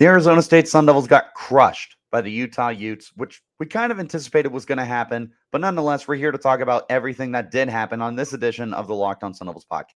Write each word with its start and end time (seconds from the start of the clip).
The 0.00 0.06
Arizona 0.06 0.40
State 0.40 0.66
Sun 0.66 0.86
Devils 0.86 1.06
got 1.06 1.34
crushed 1.34 1.96
by 2.10 2.22
the 2.22 2.30
Utah 2.30 2.70
Utes, 2.70 3.12
which 3.16 3.42
we 3.58 3.66
kind 3.66 3.92
of 3.92 4.00
anticipated 4.00 4.50
was 4.50 4.64
going 4.64 4.78
to 4.78 4.84
happen. 4.86 5.30
But 5.52 5.60
nonetheless, 5.60 6.08
we're 6.08 6.14
here 6.14 6.32
to 6.32 6.38
talk 6.38 6.60
about 6.60 6.86
everything 6.88 7.32
that 7.32 7.50
did 7.50 7.68
happen 7.68 8.00
on 8.00 8.16
this 8.16 8.32
edition 8.32 8.72
of 8.72 8.86
the 8.86 8.94
Locked 8.94 9.22
On 9.24 9.34
Sun 9.34 9.48
Devils 9.48 9.66
podcast. 9.70 9.92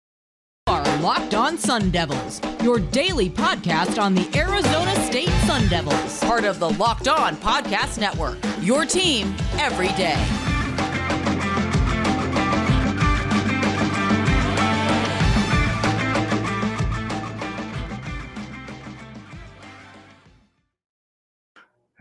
Are 0.66 0.98
Locked 0.98 1.34
On 1.34 1.56
Sun 1.56 1.90
Devils, 1.90 2.40
your 2.64 2.80
daily 2.80 3.30
podcast 3.30 4.02
on 4.02 4.16
the 4.16 4.28
Arizona 4.36 4.92
State 5.06 5.30
Sun 5.46 5.68
Devils, 5.68 6.18
part 6.24 6.42
of 6.42 6.58
the 6.58 6.70
Locked 6.70 7.06
On 7.06 7.36
Podcast 7.36 8.00
Network. 8.00 8.38
Your 8.60 8.84
team 8.84 9.32
every 9.52 9.92
day. 9.96 10.41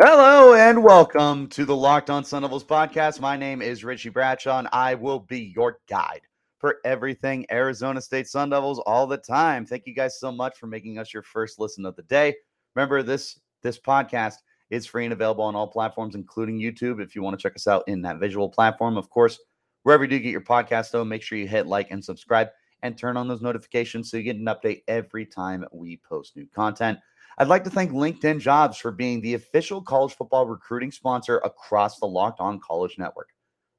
Hello 0.03 0.55
and 0.55 0.83
welcome 0.83 1.45
to 1.49 1.63
the 1.63 1.75
Locked 1.75 2.09
On 2.09 2.23
Sun 2.23 2.41
Devils 2.41 2.63
podcast. 2.63 3.19
My 3.19 3.37
name 3.37 3.61
is 3.61 3.83
Richie 3.83 4.09
Bradshaw, 4.09 4.57
and 4.57 4.67
I 4.73 4.95
will 4.95 5.19
be 5.19 5.53
your 5.55 5.77
guide 5.87 6.21
for 6.57 6.77
everything 6.83 7.45
Arizona 7.51 8.01
State 8.01 8.27
Sun 8.27 8.49
Devils 8.49 8.79
all 8.79 9.05
the 9.05 9.19
time. 9.19 9.63
Thank 9.63 9.85
you 9.85 9.93
guys 9.93 10.19
so 10.19 10.31
much 10.31 10.57
for 10.57 10.65
making 10.65 10.97
us 10.97 11.13
your 11.13 11.21
first 11.21 11.59
listen 11.59 11.85
of 11.85 11.95
the 11.95 12.01
day. 12.01 12.33
Remember, 12.73 13.03
this 13.03 13.39
this 13.61 13.79
podcast 13.79 14.37
is 14.71 14.87
free 14.87 15.05
and 15.05 15.13
available 15.13 15.43
on 15.43 15.55
all 15.55 15.67
platforms, 15.67 16.15
including 16.15 16.59
YouTube. 16.59 16.99
If 16.99 17.15
you 17.15 17.21
want 17.21 17.37
to 17.37 17.43
check 17.43 17.55
us 17.55 17.67
out 17.67 17.83
in 17.85 18.01
that 18.01 18.17
visual 18.17 18.49
platform, 18.49 18.97
of 18.97 19.07
course, 19.11 19.37
wherever 19.83 20.05
you 20.05 20.09
do 20.09 20.17
get 20.17 20.31
your 20.31 20.41
podcast, 20.41 20.89
though, 20.89 21.05
make 21.05 21.21
sure 21.21 21.37
you 21.37 21.47
hit 21.47 21.67
like 21.67 21.91
and 21.91 22.03
subscribe 22.03 22.47
and 22.81 22.97
turn 22.97 23.17
on 23.17 23.27
those 23.27 23.43
notifications 23.43 24.09
so 24.09 24.17
you 24.17 24.23
get 24.23 24.35
an 24.35 24.45
update 24.45 24.81
every 24.87 25.27
time 25.27 25.63
we 25.71 25.97
post 25.97 26.35
new 26.35 26.47
content. 26.55 26.97
I'd 27.37 27.47
like 27.47 27.63
to 27.63 27.69
thank 27.69 27.91
LinkedIn 27.91 28.39
Jobs 28.39 28.77
for 28.77 28.91
being 28.91 29.21
the 29.21 29.33
official 29.35 29.81
college 29.81 30.13
football 30.13 30.45
recruiting 30.45 30.91
sponsor 30.91 31.37
across 31.39 31.99
the 31.99 32.05
Locked 32.05 32.39
On 32.39 32.59
College 32.59 32.97
Network. 32.97 33.29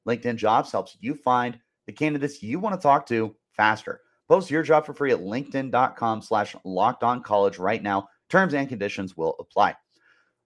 LinkedIn 0.07 0.35
Jobs 0.35 0.71
helps 0.71 0.97
you 0.99 1.15
find 1.15 1.59
the 1.85 1.93
candidates 1.93 2.41
you 2.41 2.59
want 2.59 2.75
to 2.75 2.81
talk 2.81 3.05
to 3.07 3.35
faster. 3.55 4.01
Post 4.27 4.49
your 4.49 4.63
job 4.63 4.85
for 4.85 4.93
free 4.93 5.11
at 5.11 5.19
linkedin.com 5.19 6.21
slash 6.21 6.55
locked 6.63 7.03
on 7.03 7.21
college 7.21 7.59
right 7.59 7.83
now. 7.83 8.07
Terms 8.29 8.53
and 8.53 8.67
conditions 8.69 9.15
will 9.15 9.35
apply. 9.39 9.75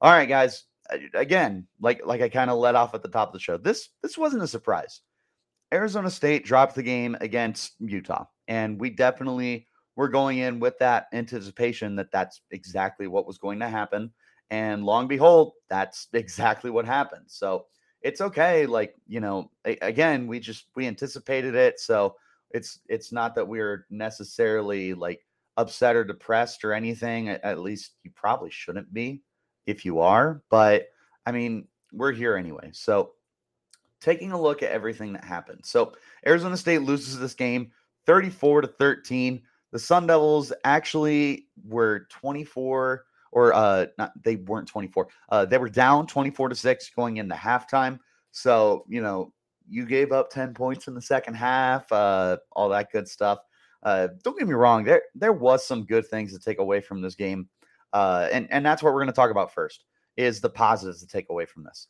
All 0.01 0.11
right, 0.11 0.27
guys. 0.27 0.65
Again, 1.13 1.67
like 1.81 2.05
like 2.05 2.21
I 2.21 2.29
kind 2.29 2.49
of 2.49 2.57
let 2.57 2.75
off 2.75 2.93
at 2.93 3.01
the 3.01 3.09
top 3.09 3.29
of 3.29 3.33
the 3.33 3.39
show. 3.39 3.57
This 3.57 3.89
this 4.01 4.17
wasn't 4.17 4.43
a 4.43 4.47
surprise. 4.47 5.01
Arizona 5.73 6.09
State 6.09 6.45
dropped 6.45 6.75
the 6.75 6.83
game 6.83 7.17
against 7.19 7.73
Utah, 7.79 8.25
and 8.47 8.79
we 8.79 8.89
definitely 8.89 9.67
we're 9.97 10.07
going 10.07 10.37
in 10.37 10.59
with 10.59 10.77
that 10.77 11.07
anticipation 11.11 11.95
that 11.95 12.11
that's 12.11 12.41
exactly 12.51 13.07
what 13.07 13.27
was 13.27 13.39
going 13.39 13.59
to 13.59 13.67
happen. 13.67 14.11
And 14.51 14.85
long 14.85 15.07
behold, 15.07 15.53
that's 15.69 16.07
exactly 16.13 16.69
what 16.69 16.85
happened. 16.85 17.25
So 17.27 17.65
it's 18.01 18.21
okay. 18.21 18.65
Like, 18.67 18.95
you 19.07 19.19
know, 19.19 19.51
again, 19.65 20.27
we 20.27 20.39
just 20.39 20.67
we 20.75 20.87
anticipated 20.87 21.55
it. 21.55 21.79
So 21.79 22.15
it's 22.51 22.79
it's 22.87 23.11
not 23.11 23.35
that 23.35 23.47
we're 23.47 23.85
necessarily 23.89 24.93
like 24.93 25.25
upset 25.57 25.95
or 25.95 26.05
depressed 26.05 26.63
or 26.63 26.73
anything. 26.73 27.29
At 27.29 27.59
least 27.59 27.93
you 28.03 28.11
probably 28.11 28.51
shouldn't 28.51 28.93
be 28.93 29.23
if 29.65 29.83
you 29.83 29.99
are. 29.99 30.43
But 30.49 30.89
I 31.25 31.31
mean, 31.31 31.67
we're 31.91 32.13
here 32.13 32.37
anyway. 32.37 32.69
So 32.71 33.13
taking 33.99 34.31
a 34.31 34.39
look 34.39 34.61
at 34.61 34.71
everything 34.71 35.13
that 35.13 35.23
happened. 35.23 35.61
So 35.63 35.93
Arizona 36.25 36.55
State 36.55 36.83
loses 36.83 37.17
this 37.19 37.33
game 37.33 37.71
34 38.05 38.61
to 38.61 38.67
13. 38.67 39.41
The 39.71 39.79
Sun 39.79 40.07
Devils 40.07 40.53
actually 40.63 41.47
were 41.65 42.07
24 42.09 43.05
or 43.31 43.53
uh 43.53 43.87
not 43.97 44.11
they 44.23 44.37
weren't 44.37 44.67
24. 44.67 45.07
Uh 45.29 45.45
they 45.45 45.57
were 45.57 45.69
down 45.69 46.07
24 46.07 46.49
to 46.49 46.55
6 46.55 46.91
going 46.95 47.17
into 47.17 47.35
halftime. 47.35 47.99
So, 48.31 48.85
you 48.87 49.01
know, 49.01 49.33
you 49.67 49.85
gave 49.85 50.11
up 50.11 50.29
10 50.29 50.53
points 50.53 50.87
in 50.87 50.95
the 50.95 51.01
second 51.01 51.33
half, 51.33 51.91
uh 51.91 52.37
all 52.53 52.69
that 52.69 52.91
good 52.91 53.07
stuff. 53.07 53.39
Uh 53.83 54.07
don't 54.23 54.37
get 54.37 54.47
me 54.47 54.53
wrong, 54.53 54.83
there 54.83 55.03
there 55.15 55.33
was 55.33 55.65
some 55.65 55.85
good 55.85 56.07
things 56.07 56.33
to 56.33 56.39
take 56.39 56.59
away 56.59 56.79
from 56.81 57.01
this 57.01 57.15
game. 57.15 57.49
Uh 57.93 58.29
and 58.31 58.47
and 58.51 58.65
that's 58.65 58.81
what 58.81 58.93
we're 58.93 59.01
going 59.01 59.07
to 59.07 59.13
talk 59.13 59.31
about 59.31 59.53
first 59.53 59.83
is 60.15 60.41
the 60.41 60.49
positives 60.49 60.99
to 61.01 61.07
take 61.07 61.29
away 61.29 61.45
from 61.45 61.63
this. 61.63 61.87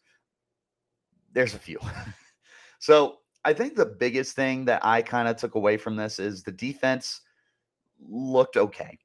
There's 1.34 1.54
a 1.54 1.60
few. 1.60 1.80
so, 2.80 3.20
I 3.46 3.54
think 3.54 3.76
the 3.76 3.86
biggest 3.86 4.36
thing 4.36 4.66
that 4.66 4.84
I 4.84 5.02
kind 5.02 5.30
of 5.30 5.38
took 5.38 5.56
away 5.56 5.78
from 5.78 5.96
this 5.96 6.20
is 6.20 6.44
the 6.44 6.52
defense 6.52 7.22
looked 8.00 8.58
okay. 8.58 8.98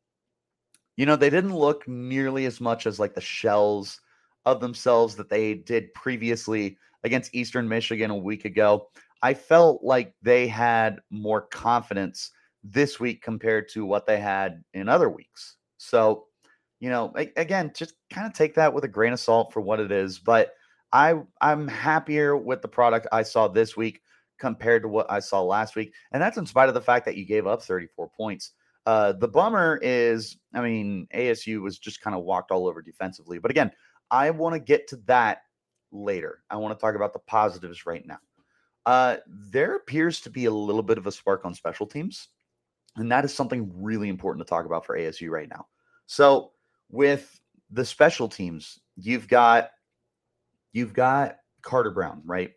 You 0.97 1.07
know, 1.07 1.17
they 1.17 1.31
didn't 1.31 1.55
look 1.55 1.87
nearly 1.89 2.47
as 2.47 2.61
much 2.61 2.87
as 2.87 2.99
like 3.01 3.15
the 3.15 3.21
shells 3.21 4.01
of 4.45 4.61
themselves 4.61 5.17
that 5.17 5.31
they 5.31 5.55
did 5.55 5.93
previously 5.95 6.77
against 7.05 7.35
Eastern 7.35 7.69
Michigan 7.69 8.11
a 8.11 8.17
week 8.17 8.45
ago. 8.45 8.89
I 9.23 9.35
felt 9.35 9.83
like 9.83 10.15
they 10.23 10.49
had 10.49 11.01
more 11.11 11.43
confidence 11.43 12.33
this 12.65 13.01
week 13.01 13.23
compared 13.23 13.69
to 13.71 13.85
what 13.85 14.07
they 14.07 14.21
had 14.21 14.63
in 14.75 14.89
other 14.89 15.09
weeks. 15.09 15.57
So, 15.79 16.27
you 16.81 16.91
know, 16.91 17.13
again, 17.37 17.73
just 17.75 17.95
kind 18.11 18.27
of 18.27 18.33
take 18.33 18.55
that 18.55 18.73
with 18.73 18.85
a 18.85 18.89
grain 18.89 19.13
of 19.13 19.21
salt 19.21 19.53
for 19.53 19.61
what 19.61 19.81
it 19.81 19.93
is. 19.93 20.19
But 20.19 20.53
I 20.93 21.15
I'm 21.41 21.69
happier 21.69 22.37
with 22.37 22.63
the 22.63 22.69
product 22.69 23.07
I 23.13 23.23
saw 23.23 23.49
this 23.49 23.77
week 23.77 24.03
compared 24.39 24.83
to 24.83 24.89
what 24.89 25.11
I 25.11 25.21
saw 25.21 25.41
last 25.41 25.77
week. 25.77 25.95
And 26.13 26.21
that's 26.21 26.39
in 26.39 26.47
spite 26.47 26.69
of 26.69 26.75
the 26.75 26.81
fact 26.81 27.05
that 27.07 27.17
you 27.17 27.25
gave 27.25 27.47
up 27.47 27.63
34 27.63 28.11
points. 28.17 28.53
Uh, 28.85 29.13
the 29.13 29.29
bummer 29.29 29.79
is, 29.81 30.37
I 30.55 30.61
mean, 30.61 31.07
ASU 31.15 31.61
was 31.61 31.79
just 31.79 32.01
kind 32.01 32.17
of 32.17 32.25
walked 32.25 32.51
all 32.51 32.67
over 32.67 32.83
defensively. 32.83 33.39
But 33.39 33.51
again, 33.51 33.71
I 34.11 34.31
want 34.31 34.55
to 34.55 34.61
get 34.61 34.89
to 34.89 34.97
that 35.07 35.43
later. 35.93 36.43
I 36.51 36.57
want 36.57 36.77
to 36.77 36.81
talk 36.81 36.97
about 36.97 37.13
the 37.13 37.21
positives 37.21 37.87
right 37.87 38.05
now. 38.07 38.19
Uh, 38.85 39.17
there 39.29 39.77
appears 39.77 40.21
to 40.23 40.31
be 40.31 40.47
a 40.47 40.51
little 40.51 40.83
bit 40.83 40.99
of 40.99 41.07
a 41.07 41.13
spark 41.13 41.45
on 41.45 41.55
special 41.55 41.87
teams, 41.87 42.29
and 42.97 43.13
that 43.13 43.25
is 43.25 43.33
something 43.33 43.71
really 43.77 44.09
important 44.09 44.45
to 44.45 44.51
talk 44.51 44.67
about 44.67 44.85
for 44.85 44.99
ASU 44.99 45.31
right 45.31 45.49
now. 45.49 45.67
So, 46.07 46.51
with 46.91 47.41
the 47.71 47.85
special 47.85 48.29
teams, 48.29 48.81
you've 48.97 49.29
got 49.29 49.71
you've 50.73 50.93
got 50.93 51.37
Carter 51.63 51.93
Brown, 51.93 52.23
right? 52.25 52.53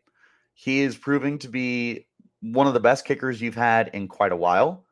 He 0.56 0.81
is 0.81 0.97
proving 0.97 1.38
to 1.40 1.47
be 1.47 2.07
one 2.42 2.66
of 2.66 2.74
the 2.74 2.80
best 2.80 3.06
kickers 3.06 3.40
you've 3.40 3.56
had 3.56 3.90
in 3.94 4.07
quite 4.07 4.31
a 4.31 4.38
while 4.38 4.84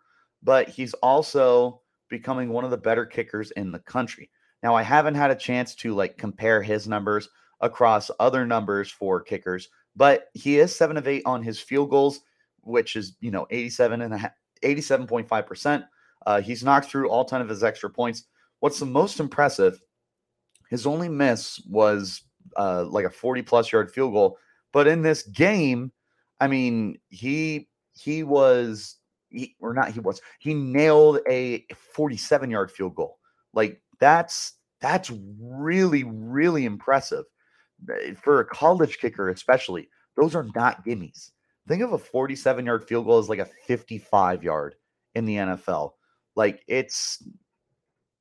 but 0.43 0.69
he's 0.69 0.93
also 0.95 1.81
becoming 2.09 2.49
one 2.49 2.63
of 2.63 2.71
the 2.71 2.77
better 2.77 3.05
kickers 3.05 3.51
in 3.51 3.71
the 3.71 3.79
country. 3.79 4.29
Now, 4.61 4.75
I 4.75 4.83
haven't 4.83 5.15
had 5.15 5.31
a 5.31 5.35
chance 5.35 5.75
to 5.75 5.93
like 5.93 6.17
compare 6.17 6.61
his 6.61 6.87
numbers 6.87 7.29
across 7.61 8.11
other 8.19 8.45
numbers 8.45 8.91
for 8.91 9.21
kickers, 9.21 9.69
but 9.95 10.29
he 10.33 10.59
is 10.59 10.75
seven 10.75 10.97
of 10.97 11.07
eight 11.07 11.23
on 11.25 11.41
his 11.41 11.59
field 11.59 11.89
goals, 11.89 12.21
which 12.61 12.95
is, 12.95 13.15
you 13.19 13.31
know, 13.31 13.47
87 13.49 14.01
and 14.01 14.13
a 14.13 14.17
half, 14.17 14.31
87.5%. 14.63 15.85
Uh, 16.25 16.41
he's 16.41 16.63
knocked 16.63 16.89
through 16.89 17.09
all 17.09 17.25
10 17.25 17.41
of 17.41 17.49
his 17.49 17.63
extra 17.63 17.89
points. 17.89 18.25
What's 18.59 18.79
the 18.79 18.85
most 18.85 19.19
impressive, 19.19 19.81
his 20.69 20.85
only 20.85 21.09
miss 21.09 21.59
was 21.69 22.21
uh, 22.55 22.85
like 22.85 23.05
a 23.05 23.09
40 23.09 23.41
plus 23.41 23.71
yard 23.71 23.91
field 23.91 24.13
goal. 24.13 24.37
But 24.71 24.87
in 24.87 25.01
this 25.01 25.23
game, 25.23 25.91
I 26.39 26.47
mean, 26.47 26.97
he 27.09 27.69
he 27.93 28.23
was 28.23 28.97
he, 29.33 29.55
or 29.59 29.73
not 29.73 29.91
he 29.91 29.99
was 29.99 30.21
he 30.39 30.53
nailed 30.53 31.19
a 31.29 31.65
47 31.93 32.49
yard 32.49 32.71
field 32.71 32.95
goal. 32.95 33.19
Like 33.53 33.81
that's 33.99 34.53
that's 34.79 35.11
really 35.39 36.03
really 36.03 36.65
impressive. 36.65 37.25
For 38.21 38.39
a 38.39 38.45
college 38.45 38.99
kicker 38.99 39.29
especially 39.29 39.89
those 40.15 40.35
are 40.35 40.47
not 40.55 40.85
gimmies. 40.85 41.31
Think 41.67 41.81
of 41.81 41.93
a 41.93 41.97
47 41.97 42.65
yard 42.65 42.87
field 42.87 43.05
goal 43.05 43.19
as 43.19 43.29
like 43.29 43.39
a 43.39 43.49
55 43.67 44.43
yard 44.43 44.75
in 45.15 45.25
the 45.25 45.35
nfl 45.35 45.91
like 46.35 46.63
it's 46.67 47.23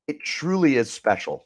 it 0.07 0.19
truly 0.21 0.75
is 0.75 0.91
special 0.91 1.45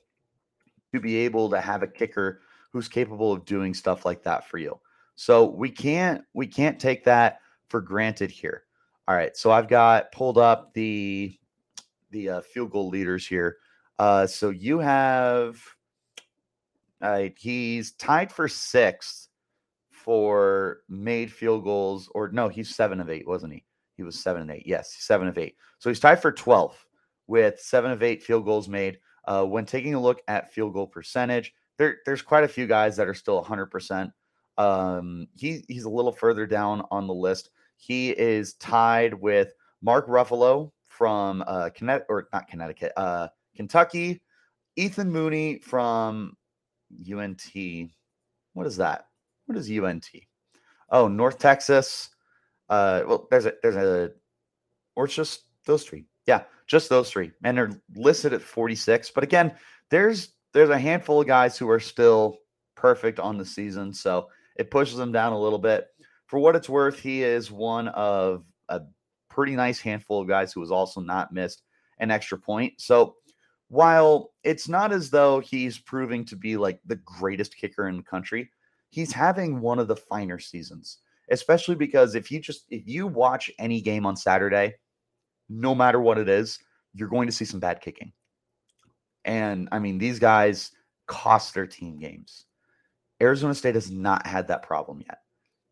to 0.94 1.00
be 1.00 1.18
able 1.18 1.50
to 1.50 1.62
have 1.62 1.84
a 1.84 1.88
kicker 1.88 2.42
who's 2.74 2.88
capable 2.88 3.32
of 3.32 3.46
doing 3.46 3.74
stuff 3.74 4.06
like 4.06 4.24
that 4.24 4.48
for 4.48 4.58
you. 4.58 4.80
So 5.16 5.46
we 5.46 5.70
can't 5.70 6.24
we 6.34 6.48
can't 6.48 6.80
take 6.80 7.04
that 7.06 7.40
for 7.70 7.82
granted 7.82 8.32
here 8.32 8.64
all 9.08 9.16
right, 9.16 9.36
so 9.38 9.52
I've 9.52 9.68
got 9.68 10.12
pulled 10.12 10.38
up 10.38 10.74
the 10.74 11.38
the 12.12 12.30
uh, 12.30 12.42
field 12.42 12.72
goal 12.72 12.90
leaders 12.90 13.28
here. 13.28 13.58
Uh, 14.00 14.28
so 14.28 14.50
you 14.50 14.80
have 14.80 15.62
uh, 17.02 17.30
he's 17.36 17.94
tied 17.94 18.32
for 18.32 18.48
sixth 18.48 19.28
for 19.92 20.82
made 20.90 21.32
field 21.32 21.64
goals, 21.64 22.10
or 22.14 22.30
no, 22.30 22.48
he's 22.48 22.76
seven 22.76 23.00
of 23.00 23.10
eight, 23.10 23.28
wasn't 23.28 23.54
he? 23.54 23.64
He 23.96 24.04
was 24.04 24.20
seven 24.20 24.44
and 24.44 24.52
eight. 24.52 24.64
Yes, 24.66 24.96
seven 25.00 25.28
of 25.28 25.38
eight. 25.38 25.56
So 25.80 25.90
he's 25.90 26.00
tied 26.00 26.22
for 26.22 26.32
12th 26.32 26.78
with 27.28 27.60
seven 27.60 27.92
of 27.92 28.04
eight 28.04 28.24
field 28.24 28.46
goals 28.46 28.70
made. 28.70 29.00
Uh, 29.26 29.44
when 29.44 29.66
taking 29.66 29.96
a 29.96 30.02
look 30.02 30.22
at 30.28 30.54
field 30.54 30.74
goal 30.74 30.88
percentage, 30.88 31.54
there, 31.78 31.98
there's 32.06 32.22
quite 32.22 32.44
a 32.44 32.48
few 32.48 32.68
guys 32.68 32.96
that 32.96 33.08
are 33.08 33.14
still 33.14 33.44
100%. 33.44 34.12
Um, 34.58 35.28
he, 35.36 35.66
he's 35.68 35.84
a 35.84 35.90
little 35.90 36.12
further 36.12 36.46
down 36.46 36.84
on 36.90 37.08
the 37.08 37.14
list. 37.14 37.50
He 37.78 38.10
is 38.10 38.56
tied 38.56 39.14
with 39.14 39.54
Mark 39.82 40.08
Ruffolo 40.08 40.72
from 40.88 41.44
uh, 41.48 41.70
Connecticut, 41.76 42.08
or 42.10 42.28
not 42.34 42.48
Connecticut, 42.48 42.92
uh, 42.98 43.28
Kentucky. 43.56 44.22
Ethan 44.76 45.12
Mooney 45.12 45.60
from 45.60 46.38
UNT. 47.12 47.52
What 48.54 48.68
is 48.68 48.78
that? 48.78 49.08
What 49.46 49.58
is 49.58 49.70
UNT? 49.70 50.10
Oh, 50.90 51.08
North 51.08 51.40
Texas. 51.40 52.10
Uh, 52.70 53.02
well, 53.08 53.28
there's 53.32 53.46
a 53.46 53.54
there's 53.64 53.76
a, 53.76 54.12
or 54.96 55.06
it's 55.06 55.16
just 55.16 55.44
those 55.66 55.84
three. 55.84 56.06
Yeah, 56.26 56.44
just 56.68 56.90
those 56.90 57.10
three, 57.10 57.32
and 57.44 57.58
they're 57.58 57.72
listed 57.96 58.34
at 58.34 58.42
46. 58.42 59.12
But 59.12 59.24
again, 59.24 59.54
there's 59.90 60.34
there's 60.54 60.70
a 60.70 60.78
handful 60.78 61.22
of 61.22 61.28
guys 61.28 61.58
who 61.58 61.70
are 61.70 61.80
still 61.80 62.38
perfect 62.76 63.20
on 63.20 63.38
the 63.38 63.46
season, 63.46 63.94
so 63.94 64.28
it 64.58 64.72
pushes 64.72 64.98
them 64.98 65.12
down 65.12 65.34
a 65.34 65.40
little 65.40 65.60
bit. 65.60 65.88
For 66.28 66.40
what 66.40 66.56
it's 66.56 66.70
worth, 66.70 67.00
he 67.00 67.24
is 67.24 67.52
one 67.52 67.88
of 67.90 68.44
a 68.70 68.82
pretty 69.30 69.56
nice 69.56 69.80
handful 69.80 70.22
of 70.22 70.28
guys 70.28 70.54
who 70.54 70.60
has 70.62 70.72
also 70.72 71.02
not 71.02 71.34
missed 71.34 71.64
an 72.00 72.12
extra 72.12 72.38
point. 72.38 72.74
So 72.80 73.16
while 73.70 74.32
it's 74.44 74.70
not 74.70 74.92
as 74.92 75.10
though 75.10 75.40
he's 75.40 75.78
proving 75.78 76.26
to 76.26 76.36
be 76.36 76.58
like 76.58 76.80
the 76.86 76.98
greatest 76.98 77.56
kicker 77.58 77.88
in 77.88 77.98
the 77.98 78.04
country, 78.04 78.50
he's 78.90 79.12
having 79.12 79.62
one 79.62 79.80
of 79.80 79.88
the 79.88 79.96
finer 79.96 80.40
seasons. 80.40 81.00
Especially 81.30 81.76
because 81.76 82.16
if 82.16 82.32
you 82.32 82.40
just 82.40 82.64
if 82.70 82.88
you 82.88 83.06
watch 83.06 83.52
any 83.60 83.82
game 83.82 84.06
on 84.06 84.16
Saturday, 84.16 84.76
no 85.50 85.76
matter 85.76 86.00
what 86.00 86.18
it 86.18 86.30
is, 86.30 86.58
you're 86.94 87.10
going 87.10 87.28
to 87.28 87.34
see 87.34 87.44
some 87.44 87.60
bad 87.60 87.82
kicking. 87.82 88.14
And 89.26 89.68
I 89.74 89.80
mean, 89.80 89.98
these 89.98 90.20
guys 90.20 90.72
cost 91.06 91.54
their 91.54 91.68
team 91.68 92.00
games. 92.00 92.46
Arizona 93.22 93.54
State 93.54 93.76
has 93.76 93.92
not 93.92 94.26
had 94.26 94.48
that 94.48 94.64
problem 94.64 95.04
yet. 95.06 95.20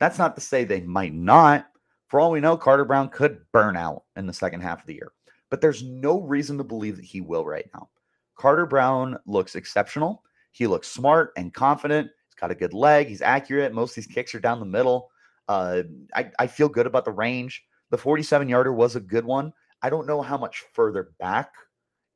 That's 0.05 0.19
not 0.19 0.35
to 0.35 0.41
say 0.41 0.63
they 0.63 0.81
might 0.81 1.13
not. 1.13 1.67
For 2.07 2.19
all 2.19 2.31
we 2.31 2.39
know, 2.39 2.55
Carter 2.55 2.85
Brown 2.85 3.09
could 3.09 3.39
burn 3.51 3.75
out 3.75 4.03
in 4.15 4.27
the 4.27 4.33
second 4.33 4.61
half 4.61 4.81
of 4.81 4.85
the 4.85 4.93
year 4.93 5.11
but 5.49 5.61
there's 5.61 5.83
no 5.83 6.19
reason 6.19 6.57
to 6.57 6.63
believe 6.63 6.95
that 6.97 7.05
he 7.05 7.21
will 7.21 7.45
right 7.45 7.69
now. 7.73 7.89
Carter 8.35 8.65
Brown 8.65 9.17
looks 9.25 9.55
exceptional. 9.55 10.23
He 10.51 10.67
looks 10.67 10.87
smart 10.87 11.31
and 11.37 11.53
confident. 11.53 12.09
He's 12.27 12.35
got 12.35 12.51
a 12.51 12.55
good 12.55 12.73
leg. 12.73 13.07
He's 13.07 13.21
accurate. 13.21 13.73
Most 13.73 13.91
of 13.91 13.95
these 13.95 14.13
kicks 14.13 14.35
are 14.35 14.39
down 14.39 14.59
the 14.59 14.65
middle. 14.65 15.09
Uh, 15.47 15.83
I, 16.13 16.31
I 16.39 16.47
feel 16.47 16.67
good 16.67 16.87
about 16.87 17.05
the 17.05 17.11
range. 17.11 17.63
The 17.91 17.97
47 17.97 18.49
yarder 18.49 18.73
was 18.73 18.95
a 18.95 18.99
good 18.99 19.25
one. 19.25 19.53
I 19.81 19.89
don't 19.89 20.07
know 20.07 20.21
how 20.21 20.37
much 20.37 20.65
further 20.73 21.11
back 21.19 21.51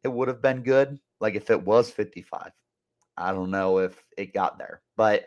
it 0.04 0.10
would 0.10 0.28
have 0.28 0.42
been 0.42 0.64
good. 0.64 1.00
Like 1.22 1.36
if 1.36 1.50
it 1.50 1.64
was 1.64 1.90
55, 1.90 2.52
I 3.18 3.32
don't 3.32 3.52
know 3.52 3.78
if 3.78 4.04
it 4.18 4.34
got 4.34 4.58
there. 4.58 4.82
But 4.98 5.26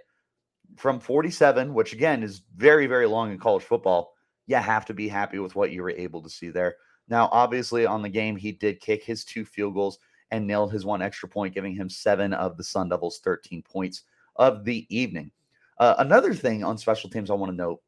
from 0.76 1.00
47, 1.00 1.74
which 1.74 1.92
again 1.92 2.22
is 2.22 2.42
very, 2.56 2.86
very 2.86 3.06
long 3.06 3.30
in 3.30 3.38
college 3.38 3.62
football, 3.62 4.14
you 4.46 4.56
have 4.56 4.84
to 4.86 4.94
be 4.94 5.08
happy 5.08 5.38
with 5.38 5.54
what 5.54 5.70
you 5.70 5.82
were 5.82 5.90
able 5.90 6.22
to 6.22 6.30
see 6.30 6.50
there. 6.50 6.76
Now, 7.08 7.28
obviously, 7.32 7.86
on 7.86 8.02
the 8.02 8.08
game, 8.08 8.36
he 8.36 8.52
did 8.52 8.80
kick 8.80 9.04
his 9.04 9.24
two 9.24 9.44
field 9.44 9.74
goals 9.74 9.98
and 10.30 10.46
nailed 10.46 10.72
his 10.72 10.84
one 10.84 11.02
extra 11.02 11.28
point, 11.28 11.54
giving 11.54 11.74
him 11.74 11.88
seven 11.88 12.32
of 12.32 12.56
the 12.56 12.64
Sun 12.64 12.88
Devils' 12.88 13.20
13 13.22 13.62
points 13.62 14.02
of 14.36 14.64
the 14.64 14.86
evening. 14.94 15.30
Uh, 15.78 15.94
another 15.98 16.34
thing 16.34 16.64
on 16.64 16.78
special 16.78 17.10
teams 17.10 17.30
I 17.30 17.34
want 17.34 17.50
to 17.52 17.56
note. 17.56 17.80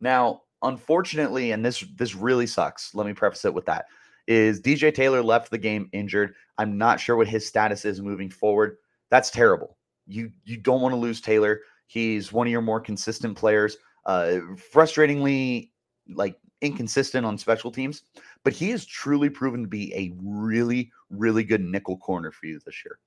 Now, 0.00 0.42
unfortunately, 0.62 1.52
and 1.52 1.64
this 1.64 1.84
this 1.96 2.14
really 2.14 2.46
sucks. 2.46 2.94
Let 2.94 3.06
me 3.06 3.12
preface 3.12 3.44
it 3.44 3.54
with 3.54 3.66
that. 3.66 3.86
Is 4.26 4.60
DJ 4.60 4.94
Taylor 4.94 5.22
left 5.22 5.50
the 5.50 5.58
game 5.58 5.88
injured? 5.92 6.34
I'm 6.58 6.76
not 6.76 7.00
sure 7.00 7.16
what 7.16 7.28
his 7.28 7.46
status 7.46 7.84
is 7.84 8.02
moving 8.02 8.30
forward. 8.30 8.76
That's 9.10 9.30
terrible. 9.30 9.76
You 10.06 10.30
you 10.44 10.56
don't 10.56 10.80
want 10.80 10.92
to 10.92 11.00
lose 11.00 11.20
Taylor. 11.20 11.60
He's 11.86 12.32
one 12.32 12.46
of 12.46 12.50
your 12.50 12.62
more 12.62 12.80
consistent 12.80 13.36
players. 13.36 13.76
Uh, 14.04 14.40
frustratingly, 14.72 15.70
like 16.08 16.36
inconsistent 16.60 17.26
on 17.26 17.36
special 17.36 17.70
teams, 17.70 18.02
but 18.44 18.52
he 18.52 18.70
has 18.70 18.84
truly 18.84 19.28
proven 19.28 19.62
to 19.62 19.68
be 19.68 19.92
a 19.94 20.12
really, 20.22 20.92
really 21.10 21.44
good 21.44 21.60
nickel 21.60 21.96
corner 21.96 22.30
for 22.30 22.46
you 22.46 22.60
this 22.64 22.84
year. 22.84 22.98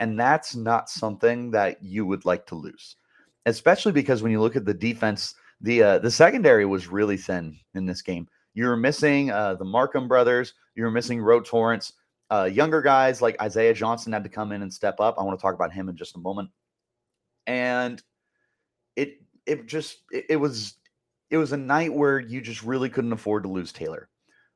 And 0.00 0.18
that's 0.18 0.56
not 0.56 0.90
something 0.90 1.50
that 1.52 1.82
you 1.82 2.04
would 2.06 2.24
like 2.24 2.44
to 2.46 2.56
lose, 2.56 2.96
especially 3.46 3.92
because 3.92 4.22
when 4.22 4.32
you 4.32 4.40
look 4.40 4.56
at 4.56 4.64
the 4.64 4.74
defense, 4.74 5.34
the 5.60 5.82
uh, 5.82 5.98
the 5.98 6.10
secondary 6.10 6.66
was 6.66 6.88
really 6.88 7.16
thin 7.16 7.56
in 7.74 7.86
this 7.86 8.02
game. 8.02 8.26
You 8.54 8.66
were 8.66 8.76
missing 8.76 9.30
uh, 9.30 9.54
the 9.54 9.64
Markham 9.64 10.08
brothers. 10.08 10.54
You 10.74 10.82
were 10.82 10.90
missing 10.90 11.20
Ro 11.20 11.40
Torrence. 11.40 11.92
Uh, 12.30 12.44
younger 12.44 12.82
guys 12.82 13.22
like 13.22 13.40
Isaiah 13.40 13.74
Johnson 13.74 14.12
had 14.12 14.24
to 14.24 14.30
come 14.30 14.52
in 14.52 14.62
and 14.62 14.72
step 14.72 14.98
up. 14.98 15.16
I 15.18 15.22
want 15.22 15.38
to 15.38 15.42
talk 15.42 15.54
about 15.54 15.72
him 15.72 15.88
in 15.88 15.96
just 15.96 16.16
a 16.16 16.18
moment. 16.18 16.50
And 17.46 18.02
it 18.96 19.22
it 19.46 19.66
just 19.66 19.98
it, 20.10 20.26
it 20.30 20.36
was 20.36 20.76
it 21.30 21.38
was 21.38 21.52
a 21.52 21.56
night 21.56 21.92
where 21.92 22.20
you 22.20 22.40
just 22.40 22.62
really 22.62 22.88
couldn't 22.88 23.12
afford 23.12 23.42
to 23.44 23.48
lose 23.48 23.72
Taylor. 23.72 24.08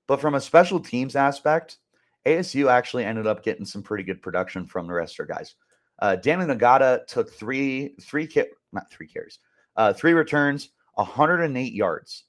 But 0.07 0.21
from 0.21 0.35
a 0.35 0.41
special 0.41 0.79
teams 0.79 1.17
aspect, 1.17 1.79
ASU 2.27 2.71
actually 2.71 3.05
ended 3.05 3.27
up 3.27 3.43
getting 3.43 3.65
some 3.65 3.83
pretty 3.83 4.05
good 4.05 4.23
production 4.23 4.67
from 4.67 4.87
the 4.87 4.93
rest 4.93 5.19
of 5.19 5.27
their 5.27 5.37
guys. 5.37 5.55
Uh, 5.99 6.17
Danny 6.17 6.45
Ngata 6.45 7.07
took 7.07 7.33
three, 7.33 7.95
three, 8.01 8.27
ki- 8.27 8.45
not 8.73 8.91
three 8.91 9.07
carries, 9.07 9.39
uh, 9.77 9.93
three 9.93 10.13
returns, 10.13 10.71
108 10.95 11.73
yards. 11.73 12.25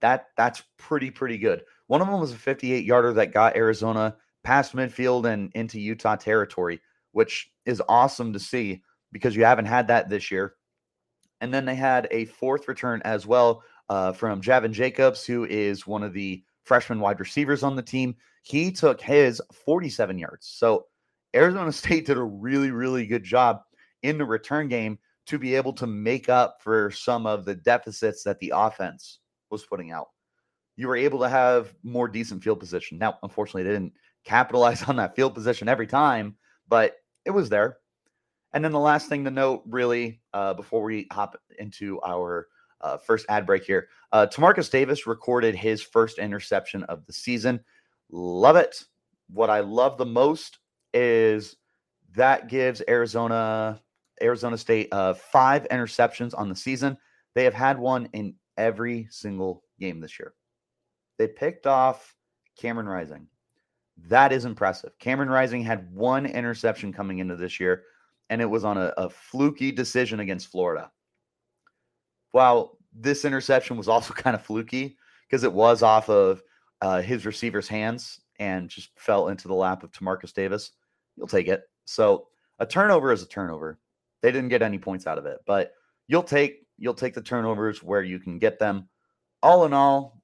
That 0.00 0.28
that's 0.36 0.62
pretty 0.78 1.10
pretty 1.10 1.36
good. 1.36 1.62
One 1.88 2.00
of 2.00 2.08
them 2.08 2.20
was 2.20 2.32
a 2.32 2.36
58 2.36 2.84
yarder 2.84 3.12
that 3.14 3.34
got 3.34 3.56
Arizona 3.56 4.16
past 4.44 4.74
midfield 4.74 5.30
and 5.30 5.50
into 5.54 5.78
Utah 5.78 6.16
territory, 6.16 6.80
which 7.12 7.50
is 7.66 7.82
awesome 7.88 8.32
to 8.32 8.38
see 8.38 8.82
because 9.12 9.36
you 9.36 9.44
haven't 9.44 9.66
had 9.66 9.88
that 9.88 10.08
this 10.08 10.30
year. 10.30 10.54
And 11.40 11.52
then 11.52 11.64
they 11.64 11.74
had 11.74 12.08
a 12.10 12.26
fourth 12.26 12.68
return 12.68 13.00
as 13.04 13.26
well 13.26 13.62
uh, 13.88 14.12
from 14.12 14.40
Javin 14.40 14.72
Jacobs, 14.72 15.24
who 15.24 15.44
is 15.46 15.86
one 15.86 16.02
of 16.02 16.12
the 16.12 16.42
freshman 16.64 17.00
wide 17.00 17.20
receivers 17.20 17.62
on 17.62 17.76
the 17.76 17.82
team. 17.82 18.14
He 18.42 18.70
took 18.70 19.00
his 19.00 19.42
47 19.52 20.18
yards. 20.18 20.46
So 20.46 20.86
Arizona 21.34 21.72
State 21.72 22.06
did 22.06 22.16
a 22.16 22.22
really, 22.22 22.70
really 22.70 23.06
good 23.06 23.24
job 23.24 23.62
in 24.02 24.18
the 24.18 24.24
return 24.24 24.68
game 24.68 24.98
to 25.26 25.38
be 25.38 25.54
able 25.54 25.72
to 25.74 25.86
make 25.86 26.28
up 26.28 26.58
for 26.60 26.90
some 26.90 27.26
of 27.26 27.44
the 27.44 27.54
deficits 27.54 28.22
that 28.24 28.38
the 28.40 28.52
offense 28.54 29.18
was 29.50 29.64
putting 29.64 29.90
out. 29.90 30.08
You 30.76 30.88
were 30.88 30.96
able 30.96 31.20
to 31.20 31.28
have 31.28 31.74
more 31.82 32.08
decent 32.08 32.42
field 32.42 32.58
position. 32.58 32.98
Now, 32.98 33.18
unfortunately, 33.22 33.64
they 33.64 33.72
didn't 33.72 33.94
capitalize 34.24 34.82
on 34.88 34.96
that 34.96 35.16
field 35.16 35.34
position 35.34 35.68
every 35.68 35.86
time, 35.86 36.36
but 36.68 36.96
it 37.24 37.30
was 37.30 37.48
there. 37.48 37.78
And 38.52 38.64
then 38.64 38.72
the 38.72 38.80
last 38.80 39.08
thing 39.08 39.24
to 39.24 39.30
note, 39.30 39.62
really, 39.66 40.20
uh, 40.32 40.54
before 40.54 40.82
we 40.82 41.06
hop 41.12 41.40
into 41.58 42.00
our 42.02 42.48
uh, 42.80 42.96
first 42.96 43.26
ad 43.28 43.46
break 43.46 43.64
here, 43.64 43.88
uh, 44.12 44.26
Timarcus 44.26 44.70
Davis 44.70 45.06
recorded 45.06 45.54
his 45.54 45.82
first 45.82 46.18
interception 46.18 46.82
of 46.84 47.06
the 47.06 47.12
season. 47.12 47.60
Love 48.10 48.56
it. 48.56 48.84
What 49.28 49.50
I 49.50 49.60
love 49.60 49.98
the 49.98 50.06
most 50.06 50.58
is 50.92 51.56
that 52.16 52.48
gives 52.48 52.82
Arizona 52.88 53.80
Arizona 54.22 54.58
State 54.58 54.88
uh, 54.92 55.14
five 55.14 55.66
interceptions 55.70 56.36
on 56.36 56.48
the 56.48 56.56
season. 56.56 56.96
They 57.34 57.44
have 57.44 57.54
had 57.54 57.78
one 57.78 58.08
in 58.12 58.34
every 58.58 59.06
single 59.10 59.62
game 59.78 60.00
this 60.00 60.18
year. 60.18 60.34
They 61.18 61.28
picked 61.28 61.66
off 61.66 62.14
Cameron 62.58 62.88
Rising. 62.88 63.28
That 64.08 64.32
is 64.32 64.44
impressive. 64.44 64.98
Cameron 64.98 65.28
Rising 65.28 65.62
had 65.62 65.92
one 65.94 66.26
interception 66.26 66.92
coming 66.92 67.18
into 67.18 67.36
this 67.36 67.60
year 67.60 67.84
and 68.30 68.40
it 68.40 68.46
was 68.46 68.64
on 68.64 68.78
a, 68.78 68.94
a 68.96 69.10
fluky 69.10 69.72
decision 69.72 70.20
against 70.20 70.50
Florida. 70.50 70.90
While 72.30 72.78
this 72.94 73.24
interception 73.24 73.76
was 73.76 73.88
also 73.88 74.14
kind 74.14 74.34
of 74.34 74.42
fluky 74.42 74.96
because 75.28 75.44
it 75.44 75.52
was 75.52 75.82
off 75.82 76.08
of 76.08 76.42
uh, 76.80 77.02
his 77.02 77.26
receiver's 77.26 77.68
hands 77.68 78.20
and 78.38 78.70
just 78.70 78.90
fell 78.96 79.28
into 79.28 79.48
the 79.48 79.54
lap 79.54 79.82
of 79.82 79.92
Timarcus 79.92 80.32
Davis, 80.32 80.70
you'll 81.16 81.26
take 81.26 81.48
it. 81.48 81.64
So 81.84 82.28
a 82.60 82.66
turnover 82.66 83.12
is 83.12 83.22
a 83.22 83.28
turnover. 83.28 83.78
They 84.22 84.32
didn't 84.32 84.48
get 84.48 84.62
any 84.62 84.78
points 84.78 85.06
out 85.06 85.18
of 85.18 85.26
it, 85.26 85.40
but 85.44 85.72
you'll 86.06 86.22
take 86.22 86.66
you'll 86.78 86.94
take 86.94 87.12
the 87.12 87.20
turnovers 87.20 87.82
where 87.82 88.02
you 88.02 88.18
can 88.18 88.38
get 88.38 88.58
them. 88.58 88.88
All 89.42 89.66
in 89.66 89.74
all, 89.74 90.22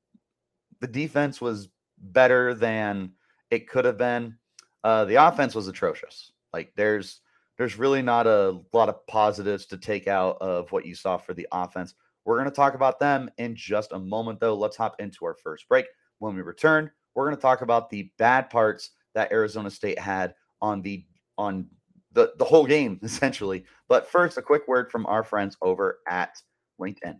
the 0.81 0.87
defense 0.87 1.41
was 1.41 1.69
better 1.99 2.55
than 2.55 3.13
it 3.51 3.69
could 3.69 3.85
have 3.85 3.99
been. 3.99 4.39
Uh, 4.85 5.05
the 5.07 5.17
offense 5.17 5.55
was 5.55 5.69
atrocious. 5.69 6.33
Like 6.53 6.73
there's 6.77 7.21
there's 7.59 7.79
really 7.79 8.03
not 8.03 8.27
a 8.27 8.61
lot 8.73 8.89
of 8.89 9.07
positives 9.07 9.67
to 9.67 9.79
take 9.79 10.09
out 10.09 10.37
of 10.41 10.71
what 10.73 10.87
you 10.87 10.95
saw 10.95 11.17
for 11.17 11.35
the 11.35 11.47
offense. 11.53 11.95
We're 12.25 12.37
going 12.37 12.51
to 12.51 12.55
talk 12.55 12.75
about 12.75 12.99
them 12.99 13.31
in 13.39 13.55
just 13.55 13.93
a 13.93 13.99
moment, 13.99 14.41
though. 14.41 14.55
Let's 14.55 14.77
hop 14.77 14.97
into 14.99 15.25
our 15.25 15.35
first 15.35 15.69
break. 15.69 15.87
When 16.19 16.35
we 16.35 16.43
return, 16.43 16.91
we're 17.15 17.25
going 17.25 17.37
to 17.37 17.43
talk 17.43 17.63
about 17.63 17.89
the 17.89 18.11
bad 18.19 18.51
parts 18.51 18.91
that 19.15 19.33
Arizona 19.33 19.71
State 19.71 19.99
had 19.99 20.35
on 20.61 20.83
the 20.83 21.05
on 21.39 21.69
the, 22.13 22.33
the 22.39 22.45
whole 22.45 22.67
game, 22.67 22.99
essentially. 23.03 23.65
But 23.89 24.11
first, 24.11 24.39
a 24.39 24.43
quick 24.43 24.67
word 24.67 24.91
from 24.91 25.07
our 25.07 25.23
friends 25.23 25.57
over 25.63 26.01
at 26.09 26.37
LinkedIn. 26.81 27.19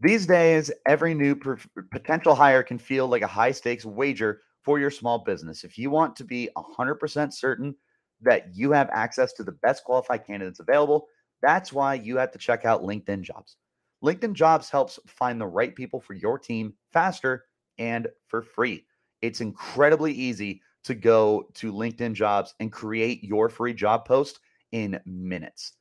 These 0.00 0.26
days, 0.26 0.70
every 0.86 1.14
new 1.14 1.38
potential 1.92 2.34
hire 2.34 2.62
can 2.62 2.78
feel 2.78 3.06
like 3.06 3.22
a 3.22 3.26
high 3.26 3.52
stakes 3.52 3.84
wager 3.84 4.40
for 4.62 4.78
your 4.78 4.90
small 4.90 5.18
business. 5.18 5.62
If 5.64 5.76
you 5.76 5.90
want 5.90 6.16
to 6.16 6.24
be 6.24 6.48
100% 6.56 7.32
certain 7.32 7.74
that 8.22 8.54
you 8.54 8.72
have 8.72 8.90
access 8.90 9.32
to 9.34 9.44
the 9.44 9.52
best 9.52 9.84
qualified 9.84 10.26
candidates 10.26 10.60
available. 10.60 11.08
That's 11.42 11.72
why 11.72 11.94
you 11.94 12.16
have 12.18 12.32
to 12.32 12.38
check 12.38 12.64
out 12.64 12.82
LinkedIn 12.82 13.22
Jobs. 13.22 13.56
LinkedIn 14.04 14.34
Jobs 14.34 14.70
helps 14.70 14.98
find 15.06 15.40
the 15.40 15.46
right 15.46 15.74
people 15.74 16.00
for 16.00 16.14
your 16.14 16.38
team 16.38 16.74
faster 16.92 17.44
and 17.78 18.08
for 18.28 18.42
free. 18.42 18.86
It's 19.22 19.40
incredibly 19.40 20.12
easy 20.12 20.62
to 20.84 20.94
go 20.94 21.46
to 21.54 21.72
LinkedIn 21.72 22.14
jobs 22.14 22.54
and 22.60 22.72
create 22.72 23.22
your 23.22 23.48
free 23.48 23.74
job 23.74 24.06
post 24.06 24.40
in 24.72 24.98
minutes. 25.04 25.72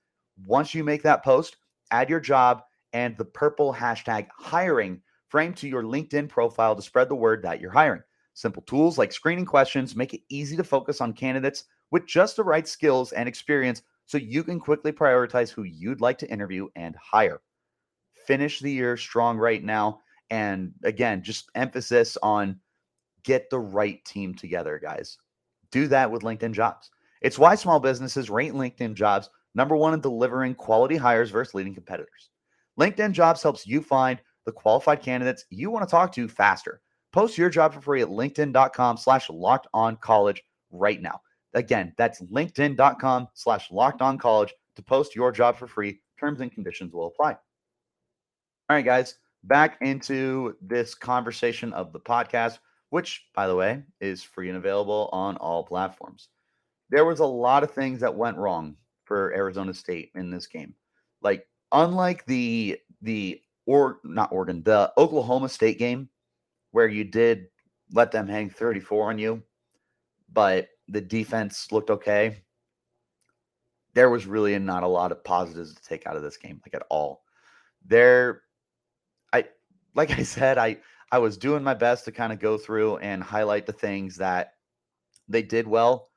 Once 0.45 0.73
you 0.73 0.83
make 0.83 1.03
that 1.03 1.23
post, 1.23 1.57
add 1.91 2.09
your 2.09 2.19
job 2.19 2.63
and 2.93 3.17
the 3.17 3.25
purple 3.25 3.73
hashtag 3.73 4.27
hiring 4.35 5.01
frame 5.29 5.53
to 5.53 5.67
your 5.67 5.83
LinkedIn 5.83 6.27
profile 6.27 6.75
to 6.75 6.81
spread 6.81 7.07
the 7.07 7.15
word 7.15 7.43
that 7.43 7.61
you're 7.61 7.71
hiring. 7.71 8.01
Simple 8.33 8.63
tools 8.63 8.97
like 8.97 9.11
screening 9.11 9.45
questions 9.45 9.95
make 9.95 10.13
it 10.13 10.21
easy 10.29 10.55
to 10.57 10.63
focus 10.63 11.01
on 11.01 11.13
candidates 11.13 11.65
with 11.91 12.05
just 12.05 12.35
the 12.35 12.43
right 12.43 12.67
skills 12.67 13.11
and 13.11 13.27
experience 13.27 13.81
so 14.05 14.17
you 14.17 14.43
can 14.43 14.59
quickly 14.59 14.91
prioritize 14.91 15.49
who 15.49 15.63
you'd 15.63 16.01
like 16.01 16.17
to 16.19 16.29
interview 16.31 16.67
and 16.75 16.95
hire. 16.95 17.41
Finish 18.25 18.59
the 18.59 18.71
year 18.71 18.97
strong 18.97 19.37
right 19.37 19.63
now. 19.63 20.01
And 20.29 20.73
again, 20.83 21.23
just 21.23 21.49
emphasis 21.55 22.17
on 22.21 22.59
get 23.23 23.49
the 23.49 23.59
right 23.59 24.03
team 24.05 24.33
together, 24.33 24.79
guys. 24.81 25.17
Do 25.71 25.87
that 25.87 26.09
with 26.09 26.23
LinkedIn 26.23 26.53
jobs. 26.53 26.89
It's 27.21 27.39
why 27.39 27.55
small 27.55 27.79
businesses 27.79 28.29
rate 28.29 28.53
LinkedIn 28.53 28.93
jobs 28.93 29.29
number 29.55 29.75
one 29.75 29.93
in 29.93 30.01
delivering 30.01 30.55
quality 30.55 30.95
hires 30.95 31.31
versus 31.31 31.53
leading 31.53 31.73
competitors. 31.73 32.29
LinkedIn 32.79 33.11
jobs 33.11 33.43
helps 33.43 33.67
you 33.67 33.81
find 33.81 34.19
the 34.45 34.51
qualified 34.51 35.01
candidates 35.01 35.45
you 35.49 35.69
want 35.69 35.87
to 35.87 35.91
talk 35.91 36.11
to 36.13 36.27
faster. 36.27 36.81
Post 37.11 37.37
your 37.37 37.49
job 37.49 37.73
for 37.73 37.81
free 37.81 38.01
at 38.01 38.07
linkedin.com 38.07 38.97
slash 38.97 39.29
locked 39.29 39.67
on 39.73 39.97
college 39.97 40.41
right 40.71 41.01
now. 41.01 41.19
Again, 41.53 41.93
that's 41.97 42.21
linkedin.com 42.21 43.27
slash 43.33 43.71
locked 43.71 44.01
on 44.01 44.17
college 44.17 44.53
to 44.75 44.83
post 44.83 45.15
your 45.15 45.31
job 45.31 45.57
for 45.57 45.67
free. 45.67 45.99
Terms 46.19 46.41
and 46.41 46.51
conditions 46.51 46.93
will 46.93 47.07
apply. 47.07 47.31
All 47.31 48.75
right, 48.75 48.85
guys, 48.85 49.15
back 49.43 49.77
into 49.81 50.55
this 50.61 50.93
conversation 50.93 51.73
of 51.73 51.91
the 51.91 51.99
podcast, 51.99 52.59
which, 52.89 53.25
by 53.33 53.47
the 53.47 53.55
way, 53.55 53.81
is 53.99 54.21
free 54.21 54.49
and 54.49 54.57
available 54.57 55.09
on 55.11 55.37
all 55.37 55.63
platforms. 55.63 56.29
There 56.89 57.05
was 57.05 57.19
a 57.19 57.25
lot 57.25 57.63
of 57.63 57.71
things 57.71 57.99
that 58.01 58.15
went 58.15 58.37
wrong 58.37 58.75
for 59.05 59.33
Arizona 59.33 59.73
State 59.73 60.11
in 60.15 60.29
this 60.29 60.47
game. 60.47 60.75
Like, 61.21 61.47
unlike 61.71 62.25
the 62.25 62.77
the 63.01 63.41
or 63.65 63.99
not 64.03 64.31
Oregon, 64.31 64.63
the 64.63 64.91
Oklahoma 64.97 65.49
State 65.49 65.79
game, 65.79 66.09
where 66.71 66.87
you 66.87 67.03
did 67.03 67.47
let 67.93 68.11
them 68.11 68.27
hang 68.27 68.49
34 68.49 69.09
on 69.09 69.19
you, 69.19 69.43
but 70.31 70.69
the 70.89 71.01
defense 71.01 71.71
looked 71.71 71.89
okay. 71.89 72.41
There 73.93 74.09
was 74.09 74.25
really 74.25 74.57
not 74.59 74.83
a 74.83 74.87
lot 74.87 75.11
of 75.11 75.23
positives 75.23 75.73
to 75.75 75.83
take 75.83 76.05
out 76.05 76.15
of 76.15 76.23
this 76.23 76.37
game, 76.37 76.61
like 76.65 76.73
at 76.73 76.85
all. 76.89 77.23
There, 77.85 78.43
I 79.33 79.45
like 79.95 80.11
I 80.11 80.23
said, 80.23 80.57
I 80.57 80.77
I 81.11 81.19
was 81.19 81.37
doing 81.37 81.63
my 81.63 81.73
best 81.73 82.05
to 82.05 82.11
kind 82.11 82.31
of 82.33 82.39
go 82.39 82.57
through 82.57 82.97
and 82.97 83.23
highlight 83.23 83.65
the 83.65 83.73
things 83.73 84.17
that 84.17 84.53
they 85.27 85.41
did 85.41 85.67
well. 85.67 86.09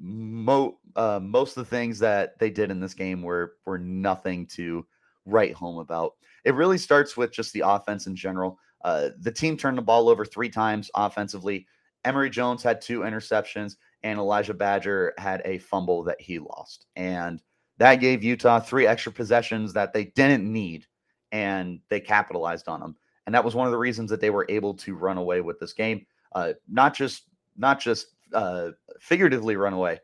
Mo, 0.00 0.78
uh, 0.94 1.18
most 1.20 1.56
of 1.56 1.64
the 1.64 1.70
things 1.70 1.98
that 1.98 2.38
they 2.38 2.50
did 2.50 2.70
in 2.70 2.80
this 2.80 2.94
game 2.94 3.22
were 3.22 3.54
were 3.66 3.78
nothing 3.78 4.46
to 4.46 4.86
write 5.26 5.54
home 5.54 5.78
about. 5.78 6.12
It 6.44 6.54
really 6.54 6.78
starts 6.78 7.16
with 7.16 7.32
just 7.32 7.52
the 7.52 7.62
offense 7.66 8.06
in 8.06 8.14
general. 8.14 8.58
Uh, 8.84 9.10
the 9.20 9.32
team 9.32 9.56
turned 9.56 9.76
the 9.76 9.82
ball 9.82 10.08
over 10.08 10.24
three 10.24 10.48
times 10.48 10.90
offensively. 10.94 11.66
Emory 12.04 12.30
Jones 12.30 12.62
had 12.62 12.80
two 12.80 13.00
interceptions 13.00 13.74
and 14.02 14.18
Elijhah 14.18 14.54
Badger 14.54 15.14
had 15.18 15.42
a 15.44 15.58
fumble 15.58 16.04
that 16.04 16.20
he 16.20 16.38
lost. 16.38 16.86
And 16.96 17.42
that 17.78 17.96
gave 17.96 18.24
Utah 18.24 18.60
three 18.60 18.86
extra 18.86 19.12
possessions 19.12 19.72
that 19.72 19.92
they 19.92 20.06
didn't 20.06 20.50
need, 20.50 20.86
and 21.32 21.80
they 21.88 22.00
capitalized 22.00 22.68
on 22.68 22.80
them. 22.80 22.96
And 23.26 23.34
that 23.34 23.44
was 23.44 23.54
one 23.54 23.66
of 23.66 23.72
the 23.72 23.78
reasons 23.78 24.10
that 24.10 24.20
they 24.20 24.30
were 24.30 24.46
able 24.48 24.74
to 24.74 24.94
run 24.94 25.18
away 25.18 25.40
with 25.40 25.60
this 25.60 25.72
game. 25.72 26.06
Uh, 26.32 26.54
not 26.68 26.94
just 26.94 27.24
not 27.56 27.80
just 27.80 28.08
uh, 28.32 28.70
figuratively 29.00 29.56
run 29.56 29.72
away, 29.72 30.00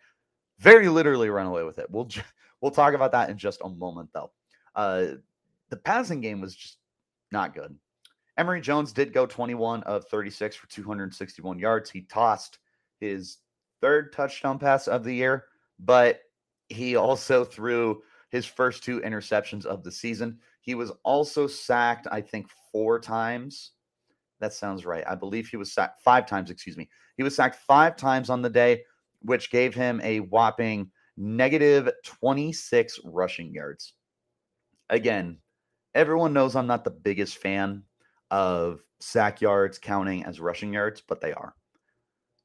very 0.58 0.88
literally 0.88 1.30
run 1.30 1.46
away 1.46 1.62
with 1.64 1.78
it. 1.78 1.90
We'll 1.90 2.08
we'll 2.60 2.70
talk 2.70 2.94
about 2.94 3.12
that 3.12 3.30
in 3.30 3.38
just 3.38 3.60
a 3.64 3.68
moment, 3.68 4.10
though. 4.12 4.30
Uh, 4.74 5.06
the 5.70 5.76
passing 5.76 6.20
game 6.20 6.40
was 6.40 6.54
just 6.54 6.78
not 7.32 7.54
good. 7.54 7.76
Emory 8.36 8.60
Jones 8.60 8.92
did 8.92 9.12
go 9.12 9.26
21 9.26 9.82
of 9.84 10.06
36 10.06 10.56
for 10.56 10.66
261 10.66 11.58
yards. 11.58 11.90
He 11.90 12.02
tossed 12.02 12.58
his 13.00 13.38
third 13.84 14.14
touchdown 14.14 14.58
pass 14.58 14.88
of 14.88 15.04
the 15.04 15.12
year, 15.14 15.44
but 15.78 16.20
he 16.70 16.96
also 16.96 17.44
threw 17.44 18.00
his 18.30 18.46
first 18.46 18.82
two 18.82 18.98
interceptions 19.02 19.66
of 19.66 19.84
the 19.84 19.92
season. 19.92 20.38
He 20.62 20.74
was 20.74 20.90
also 21.02 21.46
sacked, 21.46 22.06
I 22.10 22.22
think, 22.22 22.46
four 22.72 22.98
times. 22.98 23.72
That 24.40 24.54
sounds 24.54 24.86
right. 24.86 25.04
I 25.06 25.16
believe 25.16 25.48
he 25.48 25.58
was 25.58 25.74
sacked 25.74 26.00
five 26.02 26.24
times, 26.26 26.50
excuse 26.50 26.78
me. 26.78 26.88
He 27.18 27.22
was 27.22 27.36
sacked 27.36 27.56
five 27.56 27.96
times 27.96 28.30
on 28.30 28.40
the 28.40 28.48
day, 28.48 28.84
which 29.20 29.50
gave 29.50 29.74
him 29.74 30.00
a 30.02 30.20
whopping 30.20 30.90
negative 31.18 31.90
26 32.04 33.00
rushing 33.04 33.52
yards. 33.52 33.92
Again, 34.88 35.36
everyone 35.94 36.32
knows 36.32 36.56
I'm 36.56 36.66
not 36.66 36.84
the 36.84 36.90
biggest 36.90 37.36
fan 37.36 37.82
of 38.30 38.80
sack 39.00 39.42
yards 39.42 39.78
counting 39.78 40.24
as 40.24 40.40
rushing 40.40 40.72
yards, 40.72 41.02
but 41.06 41.20
they 41.20 41.34
are. 41.34 41.54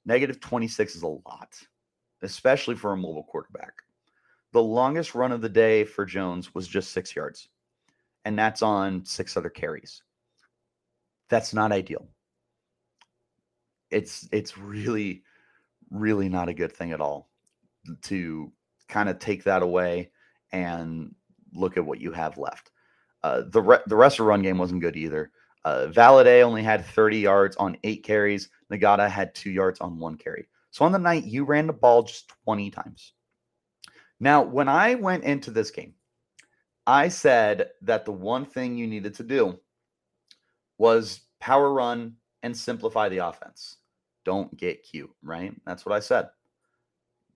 Negative 0.05 0.39
26 0.39 0.95
is 0.95 1.03
a 1.03 1.07
lot, 1.07 1.55
especially 2.21 2.75
for 2.75 2.93
a 2.93 2.97
mobile 2.97 3.23
quarterback. 3.23 3.73
The 4.51 4.63
longest 4.63 5.13
run 5.13 5.31
of 5.31 5.41
the 5.41 5.49
day 5.49 5.83
for 5.83 6.05
Jones 6.05 6.55
was 6.55 6.67
just 6.67 6.91
six 6.91 7.15
yards, 7.15 7.49
and 8.25 8.37
that's 8.37 8.61
on 8.61 9.05
six 9.05 9.37
other 9.37 9.49
carries. 9.49 10.01
That's 11.29 11.53
not 11.53 11.71
ideal. 11.71 12.07
It's 13.91 14.27
it's 14.31 14.57
really, 14.57 15.23
really 15.91 16.29
not 16.29 16.49
a 16.49 16.53
good 16.53 16.71
thing 16.71 16.91
at 16.91 17.01
all 17.01 17.29
to 18.03 18.51
kind 18.87 19.09
of 19.09 19.19
take 19.19 19.43
that 19.43 19.61
away 19.61 20.11
and 20.51 21.13
look 21.53 21.77
at 21.77 21.85
what 21.85 22.01
you 22.01 22.11
have 22.11 22.37
left. 22.37 22.71
Uh, 23.23 23.43
the 23.47 23.61
re- 23.61 23.79
the 23.87 23.95
rest 23.95 24.19
of 24.19 24.25
the 24.25 24.29
run 24.29 24.41
game 24.41 24.57
wasn't 24.57 24.81
good 24.81 24.95
either. 24.95 25.31
Uh, 25.65 25.87
Valladay 25.87 26.41
only 26.41 26.63
had 26.63 26.85
30 26.85 27.19
yards 27.19 27.55
on 27.57 27.77
eight 27.83 28.03
carries. 28.03 28.49
Ngata 28.71 29.09
had 29.09 29.35
two 29.35 29.51
yards 29.51 29.79
on 29.81 29.99
one 29.99 30.15
carry. 30.15 30.47
So 30.71 30.85
on 30.85 30.91
the 30.91 30.99
night, 30.99 31.25
you 31.25 31.43
ran 31.43 31.67
the 31.67 31.73
ball 31.73 32.03
just 32.03 32.31
20 32.45 32.71
times. 32.71 33.13
Now, 34.19 34.41
when 34.41 34.67
I 34.67 34.95
went 34.95 35.23
into 35.23 35.51
this 35.51 35.71
game, 35.71 35.93
I 36.85 37.07
said 37.07 37.69
that 37.81 38.05
the 38.05 38.11
one 38.11 38.45
thing 38.45 38.77
you 38.77 38.87
needed 38.87 39.13
to 39.15 39.23
do 39.23 39.59
was 40.77 41.21
power 41.39 41.71
run 41.71 42.15
and 42.43 42.55
simplify 42.55 43.09
the 43.09 43.19
offense. 43.19 43.77
Don't 44.25 44.55
get 44.57 44.83
cute, 44.83 45.11
right? 45.23 45.53
That's 45.65 45.85
what 45.85 45.95
I 45.95 45.99
said. 45.99 46.29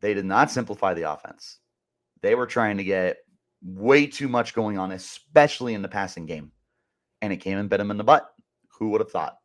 They 0.01 0.13
did 0.13 0.25
not 0.25 0.51
simplify 0.51 0.94
the 0.94 1.12
offense. 1.12 1.60
They 2.22 2.36
were 2.36 2.46
trying 2.46 2.77
to 2.77 2.84
get 2.84 3.18
way 3.63 4.06
too 4.06 4.27
much 4.27 4.53
going 4.53 4.77
on, 4.77 4.92
especially 4.92 5.74
in 5.74 5.82
the 5.82 5.88
passing 5.88 6.25
game. 6.25 6.51
And 7.24 7.32
it 7.32 7.38
came 7.38 7.58
and 7.58 7.70
bit 7.70 7.80
him 7.80 7.89
in 7.89 7.96
the 7.96 8.03
butt. 8.03 8.34
Who 8.77 8.89
would 8.89 9.00
have 9.00 9.10
thought? 9.10 9.38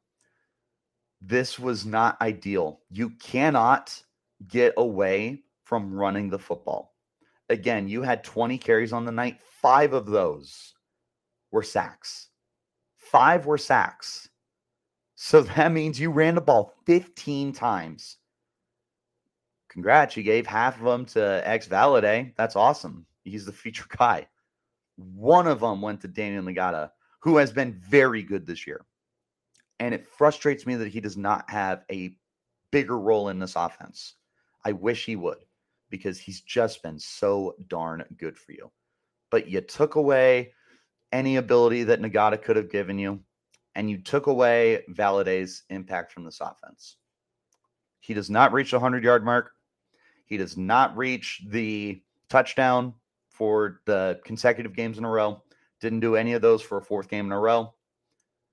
This 1.20 1.60
was 1.60 1.86
not 1.86 2.20
ideal. 2.20 2.80
You 2.90 3.10
cannot 3.10 4.02
get 4.48 4.74
away 4.76 5.44
from 5.62 5.94
running 5.94 6.28
the 6.28 6.40
football. 6.40 6.96
Again, 7.50 7.86
you 7.86 8.02
had 8.02 8.24
20 8.24 8.58
carries 8.58 8.92
on 8.92 9.04
the 9.04 9.12
night. 9.12 9.38
Five 9.62 9.92
of 9.92 10.06
those 10.06 10.74
were 11.52 11.62
sacks. 11.62 12.30
Five 12.96 13.46
were 13.46 13.56
sacks. 13.56 14.28
So 15.14 15.42
that 15.56 15.70
means 15.70 16.00
you 16.00 16.10
ran 16.10 16.34
the 16.34 16.40
ball 16.40 16.74
15 16.86 17.52
times. 17.52 18.16
Congrats. 19.68 20.16
You 20.16 20.24
gave 20.24 20.48
half 20.48 20.80
of 20.80 20.84
them 20.84 21.04
to 21.06 21.46
X 21.48 21.68
Valladay. 21.68 22.34
That's 22.36 22.56
awesome. 22.56 23.06
He's 23.22 23.44
the 23.44 23.52
feature 23.52 23.86
guy. 23.96 24.26
One 24.96 25.46
of 25.46 25.60
them 25.60 25.80
went 25.80 26.00
to 26.00 26.08
Daniel 26.08 26.42
Ngata, 26.42 26.90
who 27.20 27.36
has 27.36 27.52
been 27.52 27.72
very 27.72 28.22
good 28.22 28.46
this 28.46 28.66
year. 28.66 28.84
And 29.80 29.94
it 29.94 30.08
frustrates 30.08 30.66
me 30.66 30.74
that 30.76 30.88
he 30.88 31.00
does 31.00 31.16
not 31.16 31.48
have 31.50 31.84
a 31.90 32.16
bigger 32.70 32.98
role 32.98 33.28
in 33.28 33.38
this 33.38 33.56
offense. 33.56 34.14
I 34.64 34.72
wish 34.72 35.04
he 35.04 35.16
would 35.16 35.38
because 35.90 36.18
he's 36.18 36.40
just 36.40 36.82
been 36.82 36.98
so 36.98 37.54
darn 37.68 38.04
good 38.16 38.36
for 38.36 38.52
you. 38.52 38.70
But 39.30 39.48
you 39.48 39.60
took 39.60 39.94
away 39.94 40.52
any 41.12 41.36
ability 41.36 41.84
that 41.84 42.00
Ngata 42.00 42.42
could 42.42 42.56
have 42.56 42.70
given 42.70 42.98
you, 42.98 43.20
and 43.74 43.90
you 43.90 43.98
took 43.98 44.26
away 44.26 44.84
Valladay's 44.88 45.62
impact 45.70 46.12
from 46.12 46.24
this 46.24 46.40
offense. 46.40 46.96
He 48.00 48.14
does 48.14 48.30
not 48.30 48.52
reach 48.52 48.70
the 48.70 48.78
100 48.78 49.04
yard 49.04 49.24
mark. 49.24 49.52
He 50.26 50.36
does 50.36 50.56
not 50.56 50.96
reach 50.96 51.42
the 51.48 52.02
touchdown 52.28 52.94
for 53.30 53.80
the 53.86 54.20
consecutive 54.24 54.74
games 54.74 54.98
in 54.98 55.04
a 55.04 55.08
row. 55.08 55.42
Didn't 55.80 56.00
do 56.00 56.16
any 56.16 56.32
of 56.32 56.42
those 56.42 56.62
for 56.62 56.78
a 56.78 56.82
fourth 56.82 57.08
game 57.08 57.26
in 57.26 57.32
a 57.32 57.38
row. 57.38 57.74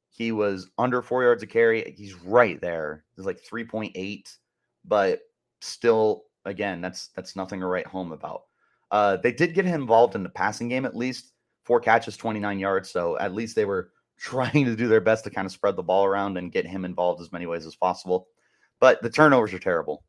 He 0.10 0.32
was 0.32 0.70
under 0.78 1.02
four 1.02 1.24
yards 1.24 1.44
of 1.44 1.50
carry. 1.50 1.94
He's 1.98 2.16
right 2.16 2.60
there. 2.62 3.04
He's 3.16 3.26
like 3.26 3.44
3.8, 3.44 4.38
but 4.86 5.20
still, 5.60 6.24
again, 6.46 6.80
that's 6.80 7.10
that's 7.10 7.36
nothing 7.36 7.60
to 7.60 7.68
write 7.68 7.88
home 7.88 8.12
about. 8.12 8.44
Uh, 8.92 9.18
they 9.18 9.32
did 9.32 9.54
get 9.54 9.66
him 9.66 9.82
involved 9.82 10.16
in 10.16 10.24
the 10.24 10.30
passing 10.30 10.70
game 10.70 10.86
at 10.86 10.96
least. 10.96 11.34
Four 11.64 11.80
catches, 11.80 12.16
29 12.16 12.60
yards. 12.60 12.90
So 12.90 13.18
at 13.18 13.34
least 13.34 13.56
they 13.56 13.66
were 13.66 13.92
trying 14.18 14.64
to 14.66 14.76
do 14.76 14.88
their 14.88 15.02
best 15.02 15.26
to 15.26 15.30
kind 15.30 15.46
of 15.46 15.52
spread 15.52 15.76
the 15.76 15.84
ball 15.84 16.06
around 16.06 16.38
and 16.38 16.52
get 16.52 16.66
him 16.66 16.86
involved 16.86 17.22
as 17.22 17.34
many 17.34 17.46
ways 17.46 17.66
as 17.66 17.76
possible. 17.76 18.28
But 18.80 19.02
the 19.02 19.10
turnovers 19.10 19.54
are 19.54 19.60
terrible. 19.60 20.06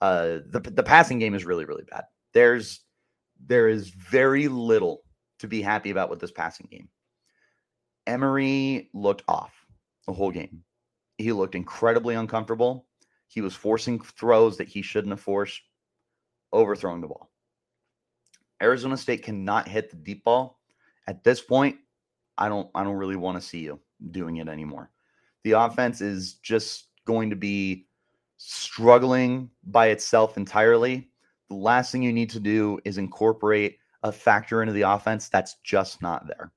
Uh, 0.00 0.38
the 0.50 0.60
the 0.60 0.82
passing 0.82 1.18
game 1.18 1.34
is 1.34 1.44
really 1.44 1.64
really 1.64 1.84
bad. 1.90 2.04
There's 2.32 2.80
there 3.44 3.68
is 3.68 3.88
very 3.88 4.46
little 4.46 5.02
to 5.38 5.48
be 5.48 5.62
happy 5.62 5.90
about 5.90 6.10
with 6.10 6.20
this 6.20 6.32
passing 6.32 6.68
game. 6.70 6.88
Emory 8.06 8.90
looked 8.94 9.22
off 9.28 9.52
the 10.06 10.12
whole 10.12 10.30
game. 10.30 10.62
He 11.18 11.32
looked 11.32 11.54
incredibly 11.54 12.14
uncomfortable. 12.14 12.86
He 13.26 13.40
was 13.40 13.54
forcing 13.54 14.00
throws 14.00 14.56
that 14.56 14.68
he 14.68 14.82
shouldn't 14.82 15.12
have 15.12 15.20
forced, 15.20 15.60
overthrowing 16.52 17.00
the 17.00 17.08
ball. 17.08 17.30
Arizona 18.62 18.96
State 18.96 19.22
cannot 19.22 19.68
hit 19.68 19.90
the 19.90 19.96
deep 19.96 20.24
ball. 20.24 20.58
At 21.06 21.22
this 21.24 21.40
point, 21.40 21.76
I 22.36 22.48
don't 22.48 22.70
I 22.74 22.84
don't 22.84 22.96
really 22.96 23.16
want 23.16 23.40
to 23.40 23.46
see 23.46 23.60
you 23.60 23.80
doing 24.10 24.36
it 24.36 24.48
anymore. 24.48 24.90
The 25.44 25.52
offense 25.52 26.00
is 26.00 26.34
just 26.34 26.88
going 27.04 27.30
to 27.30 27.36
be 27.36 27.86
struggling 28.36 29.50
by 29.64 29.88
itself 29.88 30.36
entirely. 30.36 31.10
The 31.48 31.56
last 31.56 31.92
thing 31.92 32.02
you 32.02 32.12
need 32.12 32.30
to 32.30 32.40
do 32.40 32.78
is 32.84 32.98
incorporate 32.98 33.78
a 34.02 34.12
factor 34.12 34.62
into 34.62 34.72
the 34.72 34.82
offense 34.82 35.28
that's 35.28 35.56
just 35.64 36.02
not 36.02 36.26
there. 36.26 36.52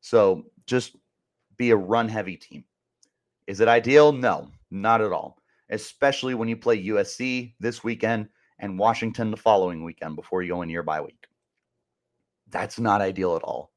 So 0.00 0.44
just 0.66 0.96
be 1.56 1.70
a 1.70 1.76
run 1.76 2.08
heavy 2.08 2.36
team. 2.36 2.64
Is 3.46 3.60
it 3.60 3.68
ideal? 3.68 4.12
No, 4.12 4.48
not 4.70 5.00
at 5.00 5.12
all. 5.12 5.38
Especially 5.70 6.34
when 6.34 6.48
you 6.48 6.56
play 6.56 6.84
USC 6.86 7.54
this 7.58 7.82
weekend 7.82 8.28
and 8.58 8.78
Washington 8.78 9.30
the 9.30 9.36
following 9.36 9.84
weekend 9.84 10.16
before 10.16 10.42
you 10.42 10.50
go 10.50 10.62
in 10.62 10.70
your 10.70 10.82
bye 10.82 11.00
week. 11.00 11.26
That's 12.48 12.78
not 12.78 13.00
ideal 13.00 13.36
at 13.36 13.42
all. 13.42 13.72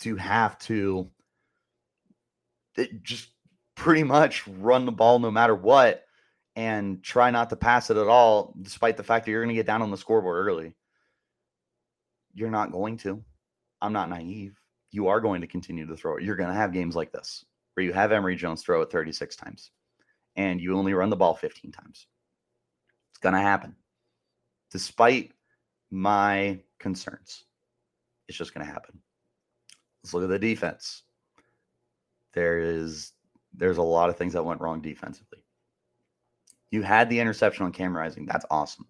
To 0.00 0.16
have 0.16 0.58
to 0.60 1.10
eh, 2.78 2.86
just 3.02 3.28
pretty 3.74 4.02
much 4.02 4.46
run 4.46 4.86
the 4.86 4.92
ball 4.92 5.18
no 5.18 5.30
matter 5.30 5.54
what 5.54 6.04
and 6.56 7.02
try 7.02 7.30
not 7.30 7.50
to 7.50 7.56
pass 7.56 7.90
it 7.90 7.96
at 7.96 8.08
all, 8.08 8.54
despite 8.60 8.96
the 8.96 9.02
fact 9.02 9.24
that 9.24 9.30
you're 9.30 9.42
going 9.42 9.54
to 9.54 9.58
get 9.58 9.66
down 9.66 9.82
on 9.82 9.90
the 9.90 9.96
scoreboard 9.96 10.46
early. 10.46 10.74
You're 12.34 12.50
not 12.50 12.72
going 12.72 12.96
to. 12.98 13.22
I'm 13.82 13.92
not 13.92 14.10
naive. 14.10 14.58
You 14.90 15.08
are 15.08 15.20
going 15.20 15.40
to 15.40 15.46
continue 15.46 15.86
to 15.86 15.96
throw 15.96 16.16
it. 16.16 16.22
You're 16.22 16.36
going 16.36 16.50
to 16.50 16.56
have 16.56 16.72
games 16.72 16.96
like 16.96 17.12
this 17.12 17.44
where 17.74 17.84
you 17.84 17.92
have 17.92 18.12
Emory 18.12 18.36
Jones 18.36 18.62
throw 18.62 18.82
it 18.82 18.90
36 18.90 19.36
times 19.36 19.70
and 20.36 20.60
you 20.60 20.76
only 20.76 20.94
run 20.94 21.10
the 21.10 21.16
ball 21.16 21.34
15 21.34 21.72
times. 21.72 22.06
It's 23.10 23.18
going 23.20 23.34
to 23.34 23.40
happen. 23.40 23.74
Despite 24.70 25.32
my 25.90 26.60
concerns, 26.78 27.44
it's 28.28 28.38
just 28.38 28.54
going 28.54 28.66
to 28.66 28.72
happen. 28.72 28.98
Let's 30.02 30.14
look 30.14 30.22
at 30.22 30.28
the 30.28 30.38
defense. 30.38 31.02
There 32.32 32.58
is 32.60 33.12
there's 33.52 33.78
a 33.78 33.82
lot 33.82 34.08
of 34.08 34.16
things 34.16 34.32
that 34.34 34.44
went 34.44 34.60
wrong 34.60 34.80
defensively. 34.80 35.38
You 36.70 36.82
had 36.82 37.10
the 37.10 37.18
interception 37.18 37.66
on 37.66 37.72
Cam 37.72 37.96
Rising. 37.96 38.26
That's 38.26 38.46
awesome. 38.50 38.86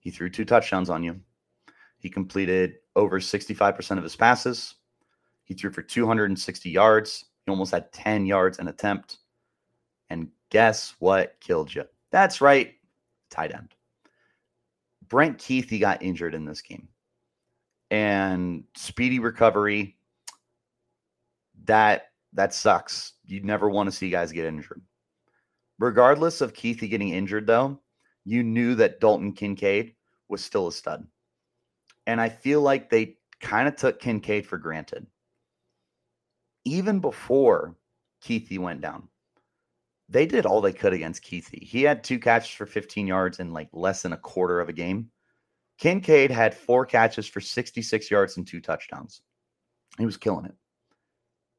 He 0.00 0.10
threw 0.10 0.30
two 0.30 0.46
touchdowns 0.46 0.88
on 0.88 1.02
you. 1.02 1.20
He 2.02 2.10
completed 2.10 2.78
over 2.96 3.20
65% 3.20 3.96
of 3.96 4.02
his 4.02 4.16
passes. 4.16 4.74
He 5.44 5.54
threw 5.54 5.70
for 5.70 5.82
260 5.82 6.68
yards. 6.68 7.26
He 7.46 7.50
almost 7.50 7.70
had 7.70 7.92
10 7.92 8.26
yards 8.26 8.58
an 8.58 8.66
attempt. 8.66 9.18
And 10.10 10.28
guess 10.50 10.96
what 10.98 11.36
killed 11.40 11.72
you? 11.72 11.84
That's 12.10 12.40
right, 12.40 12.74
tight 13.30 13.54
end. 13.54 13.76
Brant 15.08 15.38
Kuithe 15.38 15.78
got 15.78 16.02
injured 16.02 16.34
in 16.34 16.44
this 16.44 16.60
game. 16.60 16.88
And 17.92 18.64
speedy 18.76 19.20
recovery, 19.20 19.96
that 21.66 22.06
that 22.32 22.52
sucks. 22.52 23.12
You 23.26 23.42
never 23.42 23.70
want 23.70 23.88
to 23.88 23.96
see 23.96 24.10
guys 24.10 24.32
get 24.32 24.46
injured. 24.46 24.82
Regardless 25.78 26.40
of 26.40 26.52
Kuithe 26.52 26.90
getting 26.90 27.10
injured, 27.10 27.46
though, 27.46 27.78
you 28.24 28.42
knew 28.42 28.74
that 28.74 28.98
Dalton 28.98 29.32
Kincaid 29.32 29.94
was 30.28 30.42
still 30.42 30.66
a 30.66 30.72
stud. 30.72 31.06
And 32.06 32.20
I 32.20 32.28
feel 32.28 32.60
like 32.60 32.90
they 32.90 33.16
kind 33.40 33.68
of 33.68 33.76
took 33.76 34.00
Kincaid 34.00 34.46
for 34.46 34.58
granted. 34.58 35.06
Even 36.64 37.00
before 37.00 37.76
Kuithe 38.24 38.58
went 38.58 38.80
down, 38.80 39.08
they 40.08 40.26
did 40.26 40.46
all 40.46 40.60
they 40.60 40.72
could 40.72 40.92
against 40.92 41.24
Kuithe. 41.24 41.62
He 41.62 41.82
had 41.82 42.04
two 42.04 42.18
catches 42.18 42.50
for 42.50 42.66
15 42.66 43.06
yards 43.06 43.40
in 43.40 43.52
like 43.52 43.68
less 43.72 44.02
than 44.02 44.12
a 44.12 44.18
quarter 44.18 44.60
of 44.60 44.68
a 44.68 44.72
game. 44.72 45.10
Kincaid 45.78 46.30
had 46.30 46.54
four 46.54 46.86
catches 46.86 47.26
for 47.26 47.40
66 47.40 48.10
yards 48.10 48.36
and 48.36 48.46
two 48.46 48.60
touchdowns. 48.60 49.22
He 49.98 50.06
was 50.06 50.16
killing 50.16 50.44
it. 50.44 50.54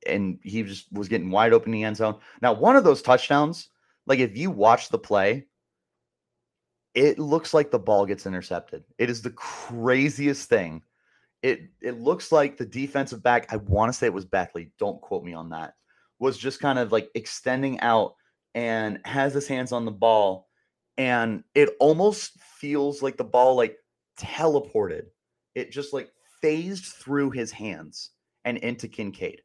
And 0.08 0.39
he 0.43 0.63
just 0.63 0.91
was 0.91 1.08
getting 1.08 1.32
wide 1.32 1.53
open 1.53 1.73
in 1.73 1.79
the 1.79 1.86
end 1.86 1.97
zone. 1.97 2.19
Now, 2.41 2.53
one 2.53 2.75
of 2.75 2.84
those 2.84 3.01
touchdowns 3.01 3.69
like 4.06 4.19
if 4.19 4.38
you 4.38 4.51
watch 4.51 4.89
the 4.89 4.99
play, 4.99 5.45
it 6.95 7.19
looks 7.19 7.53
like 7.53 7.71
the 7.71 7.79
ball 7.79 8.06
gets 8.06 8.25
intercepted. 8.25 8.84
It 8.97 9.10
is 9.10 9.21
the 9.21 9.32
craziest 9.32 10.49
thing. 10.49 10.82
It 11.41 11.69
it 11.82 11.99
looks 11.99 12.32
like 12.32 12.58
the 12.58 12.65
defensive 12.65 13.21
back, 13.21 13.51
I 13.51 13.58
want 13.58 13.91
to 13.91 13.97
say 13.97 14.08
it 14.08 14.13
was 14.13 14.25
Beckley, 14.25 14.71
don't 14.79 15.01
quote 15.01 15.23
me 15.23 15.34
on 15.34 15.49
that, 15.49 15.73
was 16.19 16.38
just 16.38 16.60
kind 16.60 16.79
of 16.79 16.91
like 16.91 17.10
extending 17.15 17.79
out 17.82 18.15
and 18.56 18.99
has 19.06 19.34
his 19.34 19.47
hands 19.47 19.71
on 19.71 19.86
the 19.86 19.91
ball 19.91 20.47
and 20.97 21.43
it 21.56 21.69
almost 21.79 22.39
feels 22.39 23.01
like 23.01 23.17
the 23.17 23.23
ball 23.23 23.56
like 23.56 23.77
teleported. 24.19 25.06
It 25.56 25.71
just 25.71 25.93
like 25.93 26.12
phased 26.41 26.86
through 26.86 27.32
his 27.32 27.51
hands 27.51 28.12
and 28.45 28.58
into 28.60 28.88
Kincaid. 28.88 29.41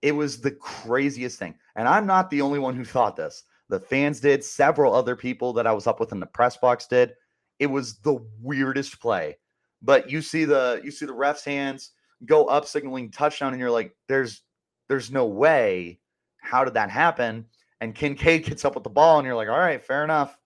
It 0.00 0.12
was 0.12 0.40
the 0.40 0.50
craziest 0.52 1.38
thing. 1.38 1.54
And 1.76 1.88
I'm 1.88 2.06
not 2.06 2.30
the 2.30 2.42
only 2.42 2.58
one 2.58 2.76
who 2.76 2.84
thought 2.84 3.16
this. 3.16 3.44
The 3.72 3.80
fans 3.80 4.20
did. 4.20 4.44
Several 4.44 4.94
other 4.94 5.16
people 5.16 5.54
that 5.54 5.66
I 5.66 5.72
was 5.72 5.86
up 5.86 5.98
with 5.98 6.12
in 6.12 6.20
the 6.20 6.26
press 6.26 6.58
box 6.58 6.86
did. 6.86 7.14
It 7.58 7.68
was 7.68 7.94
the 8.00 8.22
weirdest 8.38 9.00
play. 9.00 9.38
But 9.80 10.10
you 10.10 10.20
see 10.20 10.44
the 10.44 10.82
you 10.84 10.90
see 10.90 11.06
the 11.06 11.14
ref's 11.14 11.42
hands 11.42 11.92
go 12.26 12.44
up 12.44 12.66
signaling 12.66 13.10
touchdown, 13.10 13.54
and 13.54 13.58
you're 13.58 13.70
like, 13.70 13.96
there's 14.08 14.42
there's 14.88 15.10
no 15.10 15.24
way. 15.24 15.98
How 16.36 16.64
did 16.64 16.74
that 16.74 16.90
happen? 16.90 17.46
And 17.80 17.94
Kincaid 17.94 18.44
gets 18.46 18.66
up 18.66 18.74
with 18.74 18.84
the 18.84 18.90
ball, 18.90 19.18
and 19.18 19.24
you're 19.24 19.34
like, 19.34 19.48
all 19.48 19.58
right, 19.58 19.82
fair 19.82 20.04
enough. 20.04 20.36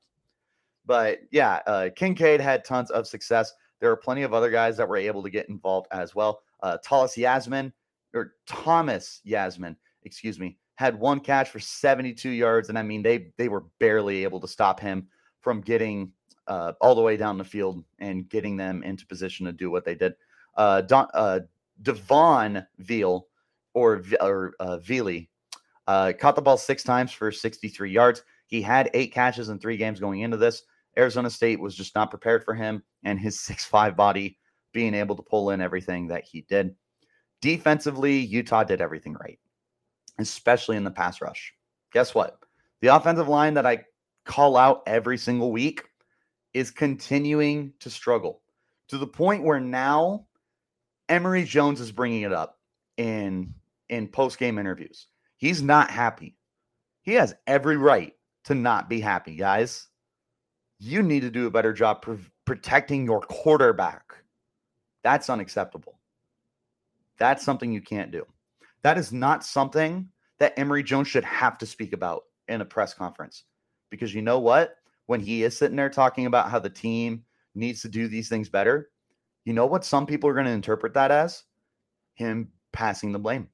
But 0.85 1.19
yeah, 1.33 1.63
uh, 1.67 1.89
Kincaid 1.97 2.41
had 2.41 2.65
tons 2.65 2.93
of 2.93 3.09
success. 3.09 3.53
There 3.81 3.91
are 3.91 3.97
plenty 3.97 4.23
of 4.23 4.35
other 4.35 4.53
guys 4.53 4.77
that 4.77 4.89
were 4.89 4.99
able 4.99 5.25
to 5.25 5.31
get 5.31 5.49
involved 5.49 5.89
as 5.91 6.15
well. 6.15 6.43
Uh, 6.63 6.79
Thomas 6.85 7.17
Yassmin 7.17 7.73
or 8.15 8.35
Thomas 8.47 9.21
Yasmin, 9.25 9.77
excuse 10.05 10.39
me, 10.39 10.59
had 10.77 10.99
one 10.99 11.21
catch 11.21 11.51
for 11.51 11.59
72 11.59 12.31
yards, 12.31 12.69
and 12.69 12.79
I 12.79 12.83
mean 12.83 13.03
they 13.03 13.33
they 13.37 13.49
were 13.49 13.65
barely 13.79 14.23
able 14.23 14.41
to 14.41 14.49
stop 14.49 14.79
him 14.79 15.09
from 15.41 15.61
getting 15.61 16.13
uh, 16.47 16.73
all 16.81 16.95
the 16.95 17.03
way 17.03 17.17
down 17.17 17.39
the 17.39 17.45
field 17.45 17.83
and 17.99 18.29
getting 18.29 18.57
them 18.57 18.83
into 18.83 19.07
position 19.07 19.47
to 19.47 19.53
do 19.53 19.71
what 19.71 19.85
they 19.85 19.95
did. 19.95 20.15
Uh, 20.57 20.83
Don, 20.83 21.09
uh, 21.15 21.41
Devaughn 21.83 22.67
Veal 22.79 23.27
or 23.75 24.03
or 24.21 24.55
uh, 24.61 24.79
Veely 24.79 25.29
uh, 25.87 26.13
caught 26.19 26.37
the 26.37 26.43
ball 26.43 26.57
six 26.57 26.83
times 26.83 27.11
for 27.11 27.33
63 27.33 27.91
yards. 27.91 28.23
He 28.47 28.63
had 28.63 28.91
eight 28.95 29.13
catches 29.13 29.49
in 29.49 29.59
three 29.59 29.77
games 29.77 29.99
going 29.99 30.21
into 30.21 30.37
this. 30.37 30.63
Arizona 30.99 31.29
State 31.29 31.61
was 31.61 31.75
just 31.75 31.95
not 31.95 32.11
prepared 32.11 32.45
for 32.45 32.55
him 32.55 32.83
and 33.03 33.19
his 33.19 33.41
six-five 33.45 33.97
body 33.97 34.39
being 34.73 34.95
able 34.95 35.17
to 35.17 35.23
pull 35.23 35.51
in 35.51 35.61
everything 35.61 36.07
that 36.09 36.25
he 36.25 36.43
did. 36.43 36.75
Defensively, 37.41 38.19
Utah 38.19 38.65
did 38.65 38.81
everything 38.81 39.15
right 39.15 39.39
especially 40.19 40.77
in 40.77 40.85
the 40.85 40.91
pass 40.91 41.21
rush. 41.21 41.55
Guess 41.93 42.15
what? 42.15 42.39
The 42.81 42.89
offensive 42.89 43.29
line 43.29 43.55
that 43.55 43.67
I 43.67 43.85
call 44.25 44.57
out 44.57 44.83
every 44.87 45.19
single 45.19 45.53
week 45.53 45.83
is 46.53 46.71
continuing 46.71 47.73
to 47.81 47.91
struggle 47.91 48.41
to 48.89 48.99
the 48.99 49.07
point 49.07 49.45
where 49.45 49.61
now 49.61 50.27
Emory 51.09 51.45
Jones 51.45 51.81
is 51.81 51.93
bringing 51.93 52.23
it 52.23 52.33
up 52.33 52.59
in 52.97 53.55
in 53.89 54.09
post 54.09 54.39
game 54.39 54.59
interviews. 54.59 55.07
He's 55.37 55.63
not 55.63 55.91
happy. 55.91 56.37
He 57.03 57.13
has 57.15 57.35
every 57.47 57.77
right 57.77 58.15
to 58.45 58.55
not 58.55 58.89
be 58.89 59.01
happy, 59.01 59.37
guys. 59.37 59.89
You 60.79 61.03
need 61.03 61.21
to 61.21 61.31
do 61.31 61.47
a 61.47 61.51
better 61.51 61.73
job 61.73 62.03
pr- 62.03 62.15
protecting 62.45 63.05
your 63.05 63.21
quarterback. 63.21 64.13
That's 65.03 65.31
unacceptable. 65.31 65.99
That's 67.19 67.45
something 67.45 67.73
you 67.73 67.81
can't 67.81 68.11
do. 68.11 68.27
That 68.83 68.99
is 68.99 69.13
not 69.13 69.45
something 69.45 70.09
that 70.39 70.59
Emory 70.59 70.83
Jones 70.83 71.09
should 71.09 71.25
have 71.25 71.59
to 71.59 71.67
speak 71.67 71.93
about 71.93 72.25
in 72.49 72.61
a 72.61 72.65
press 72.65 72.95
conference. 72.95 73.45
Because 73.91 74.15
you 74.15 74.23
know 74.23 74.39
what? 74.39 74.77
When 75.07 75.21
he 75.21 75.45
is 75.45 75.57
sitting 75.57 75.77
there 75.77 75.91
talking 75.91 76.27
about 76.27 76.51
how 76.51 76.59
the 76.59 76.71
team 76.71 77.25
needs 77.55 77.83
to 77.83 77.89
do 77.89 78.09
these 78.09 78.29
things 78.29 78.49
better, 78.49 78.91
you 79.45 79.53
know 79.53 79.67
what 79.67 79.85
some 79.85 80.07
people 80.07 80.29
are 80.29 80.35
going 80.35 80.47
to 80.47 80.53
interpret 80.53 80.95
that 80.95 81.11
as? 81.11 81.45
Him 82.15 82.49
passing 82.73 83.13
the 83.13 83.19
blame, 83.19 83.49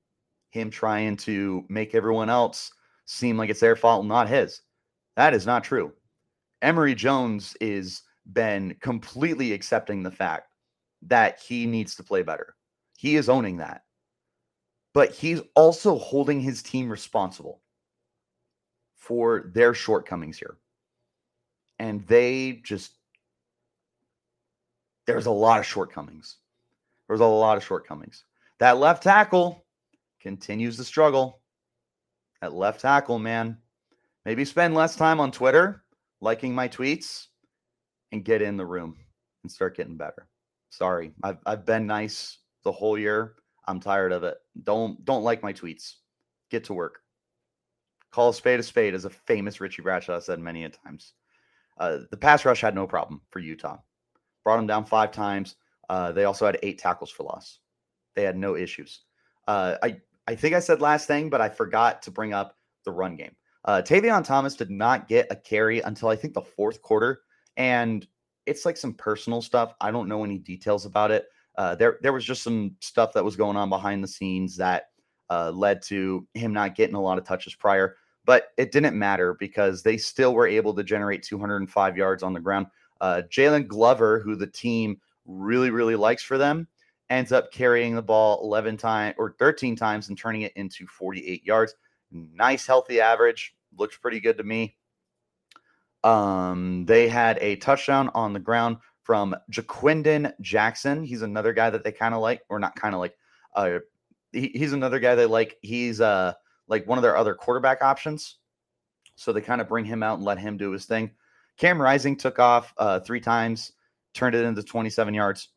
him 0.51 0.71
trying 0.71 1.17
to 1.19 1.65
make 1.69 1.95
everyone 1.95 2.31
else 2.31 2.73
seem 3.05 3.37
like 3.37 3.51
it's 3.51 3.61
their 3.61 3.77
fault, 3.77 4.07
not 4.07 4.29
his. 4.29 4.63
That 5.17 5.35
is 5.35 5.47
not 5.47 5.65
true. 5.65 5.93
Emory 6.63 6.95
Jones 6.95 7.57
is 7.61 8.03
been 8.33 8.77
completely 8.81 9.53
accepting 9.53 10.03
the 10.03 10.11
fact 10.11 10.49
that 11.03 11.41
he 11.41 11.67
needs 11.67 11.95
to 11.97 12.03
play 12.03 12.23
better. 12.23 12.55
He 12.97 13.17
is 13.17 13.29
owning 13.29 13.57
that 13.59 13.83
but 14.95 15.13
he's 15.13 15.41
also 15.55 15.99
holding 15.99 16.41
his 16.41 16.63
team 16.63 16.89
responsible 16.89 17.61
for 18.95 19.51
their 19.55 19.75
shortcomings 19.75 20.39
here. 20.39 20.57
And 21.79 22.07
they 22.07 22.61
just, 22.65 22.93
there's 25.07 25.27
a 25.27 25.31
lot 25.31 25.59
of 25.59 25.67
shortcomings. 25.67 26.37
There's 27.09 27.21
a 27.21 27.27
lot 27.27 27.57
of 27.57 27.65
shortcomings. 27.65 28.25
That 28.61 28.79
left 28.79 29.03
tackle 29.03 29.65
continues 30.21 30.77
to 30.77 30.85
struggle. 30.85 31.41
That 32.41 32.53
left 32.53 32.81
tackle, 32.81 33.19
man. 33.19 33.59
Maybe 34.25 34.45
spend 34.45 34.75
less 34.75 34.95
time 34.95 35.19
on 35.19 35.33
Twitter 35.33 35.83
liking 36.21 36.55
my 36.55 36.69
tweets 36.69 37.27
and 38.13 38.25
get 38.25 38.43
in 38.43 38.57
the 38.57 38.67
room 38.67 38.97
and 39.43 39.51
start 39.51 39.77
getting 39.77 39.97
better. 39.97 40.29
Sorry. 40.71 41.13
I've, 41.25 41.39
I've 41.45 41.67
been 41.67 41.87
nice 41.87 42.39
the 42.63 42.71
whole 42.71 42.97
year. 42.97 43.35
I'm 43.67 43.81
tired 43.81 44.13
of 44.13 44.25
it. 44.25 44.37
Don't 44.65 45.05
don't 45.05 45.23
like 45.25 45.43
my 45.43 45.53
tweets. 45.53 45.95
Get 46.51 46.65
to 46.65 46.75
work. 46.75 47.01
Call 48.11 48.31
a 48.31 48.35
spade 48.35 48.61
a 48.61 48.63
spade, 48.63 48.95
as 48.95 49.05
a 49.05 49.11
famous 49.11 49.61
Richie 49.61 49.83
Bradshaw 49.83 50.21
said 50.21 50.39
many 50.39 50.65
a 50.65 50.69
times. 50.69 51.15
Uh, 51.79 52.01
the 52.11 52.17
pass 52.17 52.45
rush 52.45 52.61
had 52.61 52.75
no 52.75 52.87
problem 52.87 53.23
for 53.31 53.39
Utah. 53.39 53.79
Brought 54.45 54.57
them 54.57 54.67
down 54.67 54.85
five 54.85 55.13
times. 55.13 55.57
Uh, 55.89 56.13
they 56.13 56.25
also 56.25 56.45
had 56.47 56.59
eight 56.63 56.79
tackles 56.79 57.11
for 57.11 57.23
loss. 57.23 57.61
They 58.15 58.23
had 58.23 58.37
no 58.37 58.57
issues. 58.57 59.01
Uh, 59.49 59.77
I 59.83 60.01
I 60.29 60.35
think 60.35 60.55
I 60.55 60.61
said 60.61 60.81
last 60.81 61.07
thing, 61.07 61.31
but 61.31 61.41
I 61.41 61.49
forgot 61.49 62.03
to 62.03 62.11
bring 62.11 62.33
up 62.33 62.57
the 62.85 62.93
run 62.93 63.17
game. 63.17 63.35
Uh, 63.65 63.83
Tavion 63.85 64.25
Thomas 64.25 64.57
did 64.57 64.71
not 64.71 65.09
get 65.09 65.29
a 65.31 65.37
carry 65.37 65.81
until 65.81 66.09
I 66.09 66.17
think 66.17 66.35
the 66.35 66.43
fourth 66.43 66.83
quarter, 66.83 67.23
and 67.57 68.07
it's 68.47 68.67
like 68.67 68.77
some 68.77 68.95
personal 68.95 69.41
stuff. 69.41 69.75
I 69.81 69.91
don't 69.91 70.09
know 70.09 70.25
any 70.25 70.39
details 70.39 70.85
about 70.85 71.11
it. 71.11 71.27
Uh, 71.57 71.75
there 71.75 71.99
there 72.03 72.13
was 72.13 72.25
just 72.25 72.43
some 72.43 72.77
stuff 72.81 73.13
that 73.13 73.25
was 73.25 73.37
going 73.37 73.57
on 73.57 73.69
behind 73.69 74.03
the 74.03 74.09
scenes 74.09 74.57
that 74.57 74.91
uh, 75.31 75.51
led 75.51 75.83
to 75.83 76.27
him 76.35 76.53
not 76.53 76.75
getting 76.75 76.97
a 76.97 77.01
lot 77.01 77.19
of 77.19 77.25
touches 77.25 77.55
prior. 77.55 77.97
But 78.25 78.49
it 78.57 78.71
didn't 78.71 78.97
matter 78.97 79.35
because 79.35 79.83
they 79.83 79.97
still 79.97 80.35
were 80.35 80.47
able 80.47 80.75
to 80.75 80.85
generate 80.85 81.23
205 81.25 81.97
yards 81.97 82.23
on 82.23 82.33
the 82.33 82.41
ground. 82.41 82.67
Uh, 83.01 83.23
Jaylon 83.29 83.67
Glover, 83.67 84.21
who 84.21 84.37
the 84.37 84.47
team 84.47 85.01
really 85.27 85.71
really 85.71 85.97
likes 85.97 86.23
for 86.23 86.39
them, 86.39 86.69
ends 87.11 87.33
up 87.33 87.53
carrying 87.53 87.95
the 87.95 88.03
ball 88.03 88.41
11 88.43 88.77
times 88.77 89.15
or 89.19 89.35
13 89.39 89.77
times 89.77 90.09
and 90.09 90.17
turning 90.17 90.43
it 90.43 90.53
into 90.57 90.87
48 90.87 91.45
yards. 91.45 91.75
Nice 92.11 92.67
healthy 92.67 93.01
average. 93.01 93.55
Looks 93.77 93.97
pretty 93.97 94.21
good 94.21 94.39
to 94.39 94.45
me. 94.45 94.77
Um, 96.05 96.85
they 96.87 97.09
had 97.09 97.39
a 97.41 97.57
touchdown 97.57 98.11
on 98.15 98.33
the 98.33 98.41
ground 98.41 98.79
from 99.03 99.35
Ja'Quinden 99.51 100.33
Jackson. 100.41 101.03
He's 101.03 101.23
another 101.23 101.53
guy 101.53 101.71
that 101.71 101.85
they 101.85 101.93
kind 101.93 102.15
of 102.15 102.21
like, 102.21 102.43
or 102.49 102.59
not 102.59 102.77
kind 102.77 102.95
of 102.95 103.01
like. 103.01 103.17
Uh, 103.55 103.79
he, 104.33 104.51
he's 104.55 104.73
another 104.73 104.99
guy 104.99 105.15
they 105.15 105.27
like. 105.27 105.59
He's 105.63 106.01
uh 106.01 106.35
like 106.69 106.87
one 106.87 106.99
of 106.99 107.03
their 107.03 107.17
other 107.17 107.35
quarterback 107.35 107.83
options. 107.83 108.37
So 109.17 109.33
they 109.33 109.41
kind 109.41 109.61
of 109.61 109.69
bring 109.69 109.85
him 109.85 110.03
out 110.03 110.17
and 110.17 110.25
let 110.25 110.39
him 110.39 110.57
do 110.57 110.71
his 110.71 110.87
thing. 110.87 111.11
Cam 111.59 111.81
Rising 111.81 112.17
took 112.17 112.39
off 112.39 112.73
uh, 112.79 113.01
three 113.01 113.21
times, 113.21 113.73
turned 114.15 114.35
it 114.35 114.45
into 114.45 114.63
27 114.63 115.13
yards. 115.13 115.49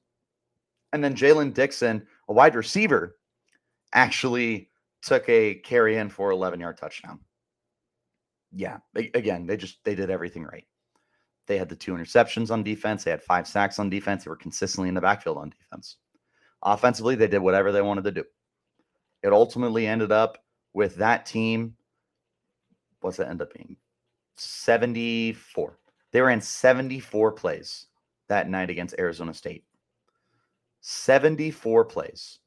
And 0.93 1.03
then 1.03 1.15
Jaylen 1.15 1.53
Dixon, 1.53 2.05
a 2.27 2.34
wide 2.34 2.55
receiver, 2.55 3.15
actually 3.93 4.69
took 5.01 5.27
a 5.29 5.55
carry 5.55 5.97
in 5.97 6.10
for 6.10 6.31
11 6.31 6.60
yard 6.60 6.77
touchdown. 6.77 7.19
Yeah, 8.51 8.77
again, 8.95 9.47
they 9.47 9.58
just 9.58 9.84
they 9.84 9.95
did 9.95 10.10
everything 10.10 10.43
right. 10.43 10.65
They 11.47 11.58
had 11.58 11.69
the 11.69 11.75
two 11.75 11.93
interceptions 11.93 12.51
on 12.51 12.63
defense. 12.63 13.03
They 13.03 13.12
had 13.12 13.21
five 13.21 13.47
sacks 13.47 13.79
on 13.79 13.89
defense. 13.89 14.23
They 14.23 14.29
were 14.29 14.36
consistently 14.36 14.89
in 14.89 14.95
the 14.95 15.01
backfield 15.01 15.38
on 15.38 15.49
defense. 15.49 15.97
Offensively, 16.63 17.15
they 17.15 17.27
did 17.27 17.39
whatever 17.39 17.71
they 17.71 17.81
wanted 17.81 18.03
to 18.05 18.12
do. 18.12 18.23
It 19.21 19.31
ultimately 19.31 19.88
ended 19.88 20.12
up 20.12 20.39
with 20.73 20.95
that 20.95 21.25
team. 21.25 21.75
What's 23.01 23.19
it 23.19 23.27
end 23.27 23.41
up 23.41 23.53
being? 23.53 23.77
74. 24.38 25.77
They 26.12 26.21
ran 26.21 26.41
74 26.41 27.31
plays 27.34 27.88
that 28.27 28.49
night 28.49 28.69
against 28.69 28.95
Arizona 28.97 29.34
State. 29.34 29.63
74 30.81 31.86
plays. 31.86 32.39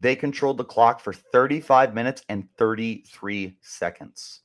They 0.00 0.16
controlled 0.16 0.58
the 0.58 0.64
clock 0.64 1.00
for 1.00 1.12
35 1.12 1.94
minutes 1.94 2.24
and 2.28 2.48
33 2.58 3.56
seconds. 3.62 4.42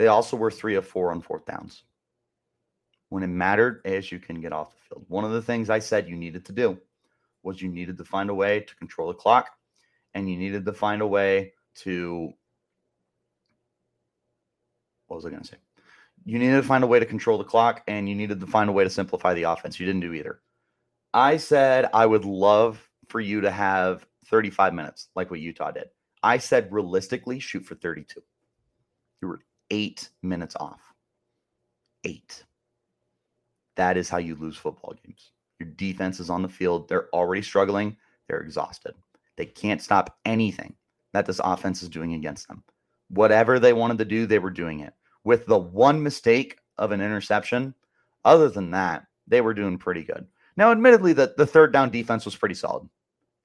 They 0.00 0.06
also 0.06 0.34
were 0.34 0.50
three 0.50 0.76
of 0.76 0.86
four 0.86 1.12
on 1.12 1.20
fourth 1.20 1.44
downs. 1.44 1.82
When 3.10 3.22
it 3.22 3.26
mattered, 3.26 3.84
ASU 3.84 4.22
can 4.22 4.40
get 4.40 4.50
off 4.50 4.72
the 4.72 4.80
field. 4.88 5.04
One 5.08 5.26
of 5.26 5.32
the 5.32 5.42
things 5.42 5.68
I 5.68 5.78
said 5.78 6.08
you 6.08 6.16
needed 6.16 6.46
to 6.46 6.52
do 6.52 6.78
was 7.42 7.60
you 7.60 7.68
needed 7.68 7.98
to 7.98 8.04
find 8.06 8.30
a 8.30 8.34
way 8.34 8.60
to 8.60 8.76
control 8.76 9.08
the 9.08 9.14
clock 9.18 9.50
and 10.14 10.30
you 10.30 10.38
needed 10.38 10.64
to 10.64 10.72
find 10.72 11.02
a 11.02 11.06
way 11.06 11.52
to 11.82 12.32
what 15.08 15.16
was 15.16 15.26
I 15.26 15.28
going 15.28 15.42
to 15.42 15.48
say? 15.48 15.58
You 16.24 16.38
needed 16.38 16.62
to 16.62 16.66
find 16.66 16.82
a 16.82 16.86
way 16.86 16.98
to 16.98 17.04
control 17.04 17.36
the 17.36 17.44
clock 17.44 17.82
and 17.86 18.08
you 18.08 18.14
needed 18.14 18.40
to 18.40 18.46
find 18.46 18.70
a 18.70 18.72
way 18.72 18.84
to 18.84 18.90
simplify 18.90 19.34
the 19.34 19.42
offense. 19.42 19.78
You 19.78 19.84
didn't 19.84 20.00
do 20.00 20.14
either. 20.14 20.40
I 21.12 21.36
said 21.36 21.90
I 21.92 22.06
would 22.06 22.24
love 22.24 22.88
for 23.10 23.20
you 23.20 23.42
to 23.42 23.50
have 23.50 24.06
35 24.28 24.72
minutes 24.72 25.10
like 25.14 25.30
what 25.30 25.40
Utah 25.40 25.72
did. 25.72 25.90
I 26.22 26.38
said 26.38 26.72
realistically 26.72 27.38
shoot 27.38 27.66
for 27.66 27.74
32. 27.74 28.22
You 29.20 29.28
were 29.28 29.40
eight 29.70 30.08
minutes 30.22 30.56
off. 30.56 30.80
Eight. 32.04 32.44
That 33.76 33.96
is 33.96 34.08
how 34.08 34.18
you 34.18 34.34
lose 34.34 34.56
football 34.56 34.94
games. 35.04 35.32
Your 35.58 35.68
defense 35.68 36.20
is 36.20 36.30
on 36.30 36.42
the 36.42 36.48
field. 36.48 36.88
They're 36.88 37.08
already 37.14 37.42
struggling. 37.42 37.96
They're 38.28 38.40
exhausted. 38.40 38.94
They 39.36 39.46
can't 39.46 39.82
stop 39.82 40.18
anything 40.24 40.74
that 41.12 41.26
this 41.26 41.40
offense 41.42 41.82
is 41.82 41.88
doing 41.88 42.14
against 42.14 42.48
them. 42.48 42.62
Whatever 43.08 43.58
they 43.58 43.72
wanted 43.72 43.98
to 43.98 44.04
do, 44.04 44.26
they 44.26 44.38
were 44.38 44.50
doing 44.50 44.80
it. 44.80 44.94
With 45.24 45.46
the 45.46 45.58
one 45.58 46.02
mistake 46.02 46.58
of 46.78 46.92
an 46.92 47.00
interception, 47.00 47.74
other 48.24 48.48
than 48.48 48.70
that, 48.70 49.06
they 49.26 49.40
were 49.40 49.54
doing 49.54 49.78
pretty 49.78 50.02
good. 50.02 50.26
Now, 50.56 50.72
admittedly, 50.72 51.12
the, 51.12 51.34
the 51.36 51.46
third 51.46 51.72
down 51.72 51.90
defense 51.90 52.24
was 52.24 52.36
pretty 52.36 52.54
solid. 52.54 52.88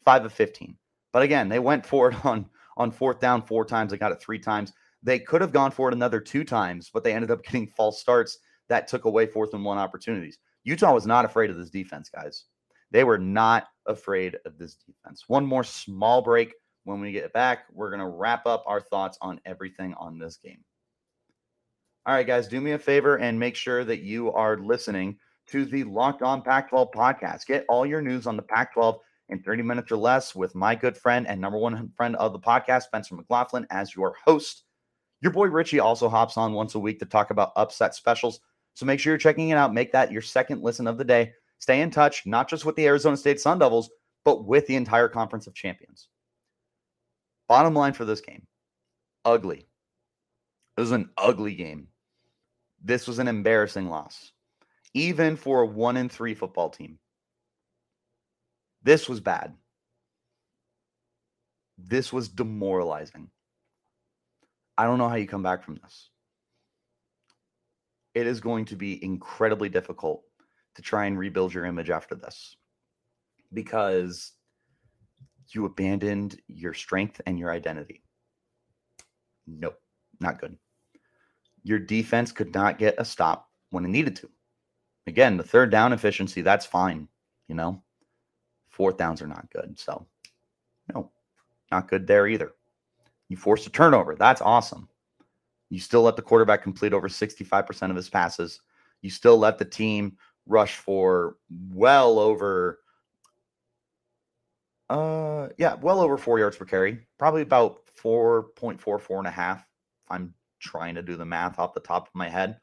Five 0.03 0.25
of 0.25 0.33
15. 0.33 0.75
But 1.11 1.23
again, 1.23 1.49
they 1.49 1.59
went 1.59 1.85
for 1.85 2.11
it 2.11 2.25
on, 2.25 2.45
on 2.77 2.91
fourth 2.91 3.19
down 3.19 3.41
four 3.41 3.65
times. 3.65 3.91
They 3.91 3.97
got 3.97 4.11
it 4.11 4.21
three 4.21 4.39
times. 4.39 4.73
They 5.05 5.19
could 5.19 5.41
have 5.41 5.53
gone 5.53 5.69
for 5.69 5.87
it 5.87 5.93
another 5.93 6.19
two 6.19 6.43
times, 6.43 6.89
but 6.91 7.03
they 7.03 7.13
ended 7.13 7.29
up 7.29 7.43
getting 7.45 7.67
false 7.67 8.01
starts 8.01 8.39
that 8.67 8.87
took 8.87 9.05
away 9.05 9.27
fourth 9.27 9.53
and 9.53 9.63
one 9.63 9.77
opportunities. 9.77 10.39
Utah 10.63 10.93
was 10.93 11.05
not 11.05 11.25
afraid 11.25 11.51
of 11.51 11.57
this 11.57 11.69
defense, 11.69 12.09
guys. 12.09 12.45
They 12.89 13.03
were 13.03 13.19
not 13.19 13.67
afraid 13.85 14.37
of 14.45 14.57
this 14.57 14.75
defense. 14.75 15.25
One 15.27 15.45
more 15.45 15.63
small 15.63 16.21
break. 16.21 16.53
When 16.85 16.99
we 16.99 17.11
get 17.11 17.33
back, 17.33 17.65
we're 17.71 17.89
going 17.89 17.99
to 17.99 18.07
wrap 18.07 18.45
up 18.45 18.63
our 18.65 18.81
thoughts 18.81 19.17
on 19.21 19.39
everything 19.45 19.93
on 19.95 20.17
this 20.17 20.37
game. 20.37 20.63
All 22.05 22.13
right, 22.13 22.25
guys, 22.25 22.47
do 22.47 22.61
me 22.61 22.71
a 22.71 22.79
favor 22.79 23.17
and 23.17 23.39
make 23.39 23.55
sure 23.55 23.83
that 23.83 24.01
you 24.01 24.31
are 24.33 24.57
listening 24.57 25.17
to 25.47 25.65
the 25.65 25.83
Locked 25.83 26.21
On 26.21 26.41
Pac 26.41 26.69
12 26.69 26.91
podcast. 26.91 27.45
Get 27.47 27.65
all 27.69 27.85
your 27.85 28.01
news 28.01 28.27
on 28.27 28.35
the 28.35 28.43
Pac 28.43 28.73
12 28.73 28.99
in 29.29 29.41
30 29.41 29.63
minutes 29.63 29.91
or 29.91 29.97
less 29.97 30.35
with 30.35 30.53
my 30.53 30.75
good 30.75 30.95
friend 30.95 31.27
and 31.27 31.41
number 31.41 31.57
one 31.57 31.91
friend 31.95 32.15
of 32.17 32.33
the 32.33 32.39
podcast, 32.39 32.83
Spencer 32.83 33.15
McLaughlin, 33.15 33.65
as 33.71 33.95
your 33.95 34.15
host. 34.23 34.64
Your 35.25 35.31
boy 35.31 35.47
Richie 35.47 35.79
also 35.79 36.07
hops 36.07 36.37
on 36.37 36.53
once 36.53 36.75
a 36.75 36.79
week 36.79 36.99
to 36.99 37.05
talk 37.07 37.31
about 37.31 37.51
upset 37.55 37.95
specials. 37.95 38.41
So 38.75 38.85
make 38.85 38.99
sure 38.99 39.11
you're 39.11 39.17
checking 39.17 39.49
it 39.49 39.57
out. 39.57 39.73
Make 39.73 39.91
that 39.91 40.11
your 40.11 40.21
second 40.21 40.61
listen 40.61 40.85
of 40.85 40.99
the 40.99 41.03
day. 41.03 41.33
Stay 41.57 41.81
in 41.81 41.89
touch, 41.89 42.27
not 42.27 42.47
just 42.47 42.63
with 42.63 42.75
the 42.75 42.85
Arizona 42.85 43.17
State 43.17 43.41
Sun 43.41 43.57
Devils, 43.57 43.89
but 44.23 44.45
with 44.45 44.67
the 44.67 44.75
entire 44.75 45.07
Conference 45.07 45.47
of 45.47 45.55
Champions. 45.55 46.09
Bottom 47.49 47.73
line 47.73 47.93
for 47.93 48.05
this 48.05 48.21
game 48.21 48.45
ugly. 49.25 49.65
It 50.77 50.81
was 50.81 50.91
an 50.91 51.09
ugly 51.17 51.55
game. 51.55 51.87
This 52.83 53.07
was 53.07 53.17
an 53.17 53.27
embarrassing 53.27 53.89
loss, 53.89 54.31
even 54.93 55.37
for 55.37 55.63
a 55.63 55.65
one 55.65 55.97
in 55.97 56.07
three 56.07 56.35
football 56.35 56.69
team. 56.69 56.99
This 58.83 59.09
was 59.09 59.21
bad. 59.21 59.55
This 61.79 62.13
was 62.13 62.29
demoralizing. 62.29 63.31
I 64.77 64.85
don't 64.85 64.97
know 64.97 65.09
how 65.09 65.15
you 65.15 65.27
come 65.27 65.43
back 65.43 65.63
from 65.63 65.79
this. 65.81 66.09
It 68.13 68.27
is 68.27 68.39
going 68.39 68.65
to 68.65 68.75
be 68.75 69.03
incredibly 69.03 69.69
difficult 69.69 70.23
to 70.75 70.81
try 70.81 71.05
and 71.05 71.17
rebuild 71.17 71.53
your 71.53 71.65
image 71.65 71.89
after 71.89 72.15
this 72.15 72.55
because 73.53 74.33
you 75.49 75.65
abandoned 75.65 76.41
your 76.47 76.73
strength 76.73 77.21
and 77.25 77.39
your 77.39 77.51
identity. 77.51 78.03
Nope, 79.47 79.79
not 80.19 80.39
good. 80.39 80.57
Your 81.63 81.79
defense 81.79 82.31
could 82.31 82.53
not 82.53 82.77
get 82.77 82.95
a 82.97 83.05
stop 83.05 83.49
when 83.69 83.85
it 83.85 83.89
needed 83.89 84.15
to. 84.17 84.29
Again, 85.07 85.37
the 85.37 85.43
third 85.43 85.71
down 85.71 85.93
efficiency, 85.93 86.41
that's 86.41 86.65
fine, 86.65 87.07
you 87.47 87.55
know. 87.55 87.81
Fourth 88.67 88.97
downs 88.97 89.21
are 89.21 89.27
not 89.27 89.49
good. 89.51 89.79
So, 89.79 90.05
no, 90.93 91.11
not 91.71 91.87
good 91.87 92.07
there 92.07 92.27
either. 92.27 92.53
You 93.29 93.37
forced 93.37 93.67
a 93.67 93.69
turnover. 93.69 94.15
That's 94.15 94.41
awesome. 94.41 94.87
You 95.69 95.79
still 95.79 96.03
let 96.03 96.15
the 96.15 96.21
quarterback 96.21 96.61
complete 96.61 96.93
over 96.93 97.09
65% 97.09 97.89
of 97.89 97.95
his 97.95 98.09
passes. 98.09 98.61
You 99.01 99.09
still 99.09 99.37
let 99.37 99.57
the 99.57 99.65
team 99.65 100.17
rush 100.47 100.75
for 100.75 101.37
well 101.73 102.19
over 102.19 102.79
uh 104.89 105.47
yeah, 105.57 105.73
well 105.75 105.99
over 105.99 106.17
four 106.17 106.37
yards 106.37 106.57
per 106.57 106.65
carry. 106.65 106.99
Probably 107.17 107.41
about 107.41 107.81
4.4, 108.01 108.79
four 108.79 109.17
and 109.17 109.27
a 109.27 109.31
half. 109.31 109.65
I'm 110.09 110.33
trying 110.59 110.95
to 110.95 111.01
do 111.01 111.15
the 111.15 111.25
math 111.25 111.57
off 111.57 111.73
the 111.73 111.79
top 111.79 112.07
of 112.07 112.15
my 112.15 112.29
head. 112.29 112.59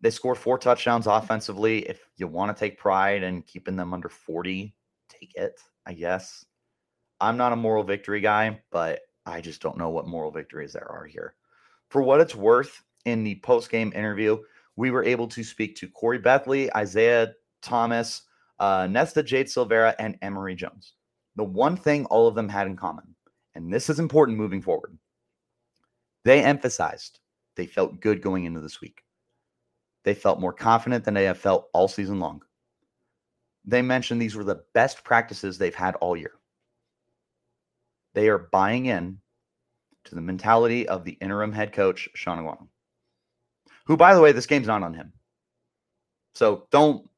They 0.00 0.10
scored 0.10 0.38
four 0.38 0.58
touchdowns 0.58 1.06
offensively. 1.06 1.80
If 1.88 2.08
you 2.16 2.26
want 2.26 2.56
to 2.56 2.58
take 2.58 2.78
pride 2.78 3.22
in 3.22 3.42
keeping 3.42 3.76
them 3.76 3.94
under 3.94 4.08
40, 4.08 4.74
take 5.08 5.34
it, 5.36 5.60
I 5.86 5.92
guess. 5.94 6.44
I'm 7.22 7.36
not 7.36 7.52
a 7.52 7.56
moral 7.56 7.84
victory 7.84 8.20
guy, 8.20 8.60
but 8.70 9.00
I 9.24 9.40
just 9.40 9.62
don't 9.62 9.78
know 9.78 9.90
what 9.90 10.08
moral 10.08 10.32
victories 10.32 10.72
there 10.72 10.90
are 10.90 11.06
here. 11.06 11.34
For 11.88 12.02
what 12.02 12.20
it's 12.20 12.34
worth, 12.34 12.82
in 13.04 13.24
the 13.24 13.36
post 13.36 13.70
game 13.70 13.92
interview, 13.94 14.38
we 14.76 14.90
were 14.90 15.04
able 15.04 15.28
to 15.28 15.44
speak 15.44 15.76
to 15.76 15.88
Corey 15.88 16.18
Bethley, 16.18 16.70
Isaiah 16.74 17.32
Thomas, 17.60 18.22
uh, 18.58 18.86
Nesta 18.90 19.22
Jade 19.22 19.46
Silvera, 19.46 19.94
and 19.98 20.18
Emory 20.22 20.54
Jones. 20.54 20.94
The 21.36 21.44
one 21.44 21.76
thing 21.76 22.04
all 22.06 22.26
of 22.26 22.34
them 22.34 22.48
had 22.48 22.66
in 22.66 22.76
common, 22.76 23.14
and 23.54 23.72
this 23.72 23.88
is 23.88 23.98
important 23.98 24.38
moving 24.38 24.62
forward, 24.62 24.96
they 26.24 26.42
emphasized 26.42 27.20
they 27.56 27.66
felt 27.66 28.00
good 28.00 28.22
going 28.22 28.44
into 28.44 28.60
this 28.60 28.80
week. 28.80 29.02
They 30.04 30.14
felt 30.14 30.40
more 30.40 30.52
confident 30.52 31.04
than 31.04 31.14
they 31.14 31.24
have 31.24 31.38
felt 31.38 31.68
all 31.72 31.88
season 31.88 32.18
long. 32.18 32.42
They 33.64 33.82
mentioned 33.82 34.20
these 34.20 34.34
were 34.34 34.44
the 34.44 34.64
best 34.74 35.04
practices 35.04 35.58
they've 35.58 35.74
had 35.74 35.94
all 35.96 36.16
year. 36.16 36.32
They 38.14 38.28
are 38.28 38.38
buying 38.38 38.86
in 38.86 39.18
to 40.04 40.14
the 40.14 40.20
mentality 40.20 40.88
of 40.88 41.04
the 41.04 41.12
interim 41.12 41.52
head 41.52 41.72
coach, 41.72 42.08
Shaun 42.14 42.38
Aguano, 42.38 42.68
who, 43.86 43.96
by 43.96 44.14
the 44.14 44.20
way, 44.20 44.32
this 44.32 44.46
game's 44.46 44.66
not 44.66 44.82
on 44.82 44.94
him. 44.94 45.12
So 46.34 46.66
don't 46.70 47.08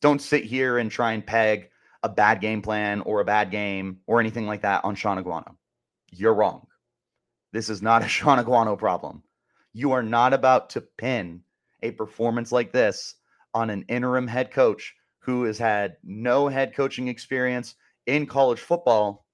don't 0.00 0.22
sit 0.22 0.44
here 0.44 0.78
and 0.78 0.90
try 0.90 1.12
and 1.12 1.26
peg 1.26 1.70
a 2.02 2.08
bad 2.08 2.40
game 2.40 2.62
plan 2.62 3.02
or 3.02 3.20
a 3.20 3.24
bad 3.24 3.50
game 3.50 3.98
or 4.06 4.20
anything 4.20 4.46
like 4.46 4.62
that 4.62 4.84
on 4.84 4.94
Shaun 4.94 5.22
Aguano. 5.22 5.56
You're 6.10 6.34
wrong. 6.34 6.66
This 7.52 7.68
is 7.68 7.82
not 7.82 8.02
a 8.02 8.08
Shaun 8.08 8.42
Aguano 8.42 8.78
problem. 8.78 9.22
You 9.72 9.92
are 9.92 10.02
not 10.02 10.32
about 10.32 10.70
to 10.70 10.80
pin 10.80 11.42
a 11.82 11.90
performance 11.92 12.52
like 12.52 12.72
this 12.72 13.16
on 13.54 13.70
an 13.70 13.84
interim 13.88 14.26
head 14.26 14.50
coach 14.50 14.94
who 15.18 15.44
has 15.44 15.58
had 15.58 15.96
no 16.02 16.48
head 16.48 16.74
coaching 16.74 17.08
experience 17.08 17.74
in 18.06 18.26
college 18.26 18.60
football. 18.60 19.26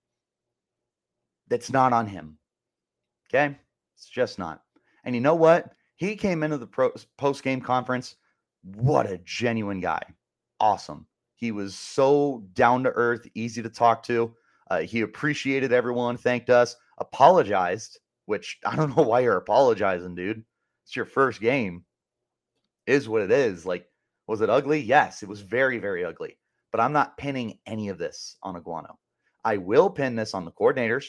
That's 1.48 1.72
not 1.72 1.92
on 1.92 2.06
him. 2.06 2.38
Okay. 3.28 3.56
It's 3.96 4.09
just 4.09 4.38
not. 4.38 4.62
And 5.04 5.14
you 5.14 5.20
know 5.20 5.35
what? 5.35 5.72
He 5.96 6.16
came 6.16 6.42
into 6.42 6.59
the 6.59 6.66
post 7.16 7.42
game 7.42 7.61
conference. 7.61 8.16
What 8.62 9.11
a 9.11 9.18
genuine 9.18 9.80
guy. 9.80 10.02
Awesome. 10.61 11.06
He 11.37 11.52
was 11.52 11.74
so 11.74 12.44
down 12.54 12.82
to 12.85 12.90
earth, 12.90 13.26
easy 13.35 13.62
to 13.62 13.68
talk 13.68 14.02
to. 14.04 14.35
Uh, 14.70 14.80
he 14.80 15.02
appreciated 15.02 15.72
everyone, 15.72 16.16
thanked 16.16 16.50
us, 16.50 16.76
apologized, 16.98 17.98
which 18.24 18.59
I 18.66 18.76
don't 18.76 18.96
know 18.96 19.04
why 19.04 19.20
you're 19.20 19.37
apologizing, 19.37 20.14
dude. 20.14 20.44
It's 20.85 20.96
your 20.96 21.04
first 21.04 21.40
game. 21.40 21.85
Is 22.87 23.09
what 23.09 23.22
it 23.22 23.32
is. 23.32 23.66
Like, 23.66 23.88
was 24.26 24.40
it 24.40 24.50
ugly? 24.50 24.80
Yes, 24.80 25.22
it 25.22 25.28
was 25.28 25.40
very, 25.40 25.78
very 25.78 26.04
ugly. 26.04 26.38
But 26.70 26.80
I'm 26.80 26.92
not 26.92 27.16
pinning 27.16 27.59
any 27.66 27.88
of 27.88 27.98
this 27.98 28.37
on 28.42 28.61
Aguano. 28.61 28.96
I 29.44 29.56
will 29.56 29.90
pin 29.90 30.14
this 30.14 30.35
on 30.35 30.44
the 30.44 30.52
coordinators. 30.52 31.06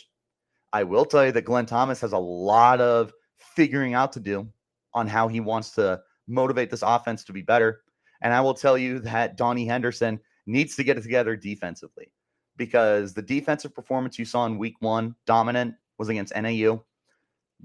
I 0.78 0.84
will 0.84 1.06
tell 1.06 1.26
you 1.26 1.32
that 1.32 1.46
Glenn 1.46 1.66
Thomas 1.66 2.02
has 2.02 2.12
a 2.12 2.20
lot 2.20 2.80
of 2.82 3.12
figuring 3.36 3.96
out 3.96 4.12
to 4.12 4.20
do 4.20 4.48
on 4.94 5.08
how 5.08 5.28
he 5.28 5.40
wants 5.40 5.72
to 5.72 6.00
motivate 6.28 6.70
this 6.70 6.84
offense 6.84 7.24
to 7.24 7.34
be 7.34 7.42
better. 7.42 7.82
And 8.22 8.32
I 8.32 8.42
will 8.42 8.54
tell 8.54 8.78
you 8.78 9.00
that 9.00 9.38
Donnie 9.38 9.66
Henderson 9.66 10.20
needs 10.46 10.76
to 10.76 10.84
get 10.84 10.96
it 10.96 11.02
together 11.02 11.36
defensively 11.36 12.12
because 12.58 13.16
the 13.16 13.24
defensive 13.24 13.74
performance 13.74 14.20
you 14.20 14.26
saw 14.26 14.46
in 14.46 14.60
week 14.60 14.76
one, 14.80 15.16
dominant, 15.26 15.74
was 15.98 16.10
against 16.10 16.36
NAU. 16.36 16.84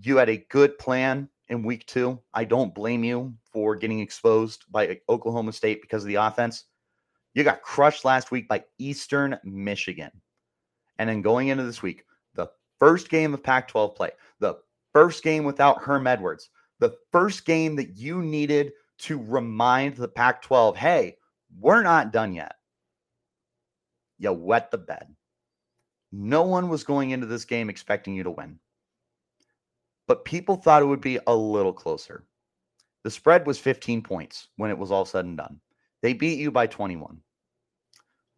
You 0.01 0.17
had 0.17 0.31
a 0.31 0.47
good 0.49 0.79
plan 0.79 1.29
in 1.51 1.63
week 1.63 1.85
two. 1.85 2.19
I 2.33 2.45
don't 2.45 2.75
blame 2.75 3.05
you 3.05 3.35
for 3.53 3.77
getting 3.77 4.01
exposed 4.01 4.65
by 4.71 4.99
Oklahoma 5.11 5.53
State 5.53 5.83
because 5.83 6.03
of 6.03 6.09
the 6.09 6.15
offense. 6.15 6.65
You 7.35 7.45
got 7.45 7.61
crushed 7.61 8.07
last 8.07 8.31
week 8.31 8.49
by 8.49 8.65
Eastern 8.79 9.39
Michigan. 9.45 10.13
And 10.99 11.11
then 11.11 11.21
going 11.21 11.49
into 11.49 11.65
this 11.65 11.83
week, 11.83 12.07
first 12.83 13.11
game 13.11 13.33
of 13.33 13.45
Pac 13.45 13.69
12 13.69 13.95
play, 13.95 14.11
the 14.41 14.57
first 14.93 15.23
game 15.23 15.45
without 15.45 15.81
Herm 15.81 16.09
Edwards, 16.09 16.51
the 16.81 16.97
first 17.13 17.45
game 17.45 17.77
that 17.77 17.97
you 17.97 18.21
needed 18.23 18.73
to 18.99 19.23
remind 19.23 19.95
the 19.95 20.09
Pac 20.09 20.43
12, 20.43 20.77
hey, 20.77 21.17
we're 21.61 21.85
not 21.85 22.13
done 22.13 22.33
yet. 22.33 22.57
You 24.19 24.33
wet 24.33 24.73
the 24.73 24.79
bed. 24.79 25.15
No 26.11 26.43
one 26.43 26.69
was 26.69 26.83
going 26.83 27.11
into 27.11 27.27
this 27.27 27.45
game 27.45 27.71
expecting 27.71 28.17
you 28.17 28.25
to 28.25 28.33
win. 28.33 28.59
But 30.09 30.25
people 30.25 30.57
thought 30.57 30.83
it 30.83 30.87
would 30.87 31.01
be 31.01 31.21
a 31.29 31.37
little 31.37 31.73
closer. 31.73 32.25
The 33.05 33.13
spread 33.13 33.47
was 33.47 33.61
15 33.61 34.03
points 34.03 34.49
when 34.57 34.71
it 34.73 34.79
was 34.79 34.91
all 34.91 35.05
said 35.05 35.25
and 35.25 35.37
done. 35.37 35.61
They 36.03 36.15
beat 36.15 36.41
you 36.41 36.51
by 36.51 36.67
21. 36.67 37.21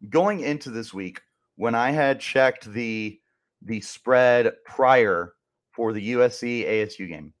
Going 0.07 0.41
into 0.41 0.69
this 0.69 0.93
week, 0.93 1.19
when 1.55 1.73
I 1.73 1.89
had 1.89 2.19
checked 2.19 2.71
the 2.71 3.19
the 3.65 3.81
spread 3.81 4.53
prior 4.65 5.33
for 5.71 5.91
the 5.91 6.13
USC 6.13 6.65
ASU 6.65 7.09
game, 7.09 7.33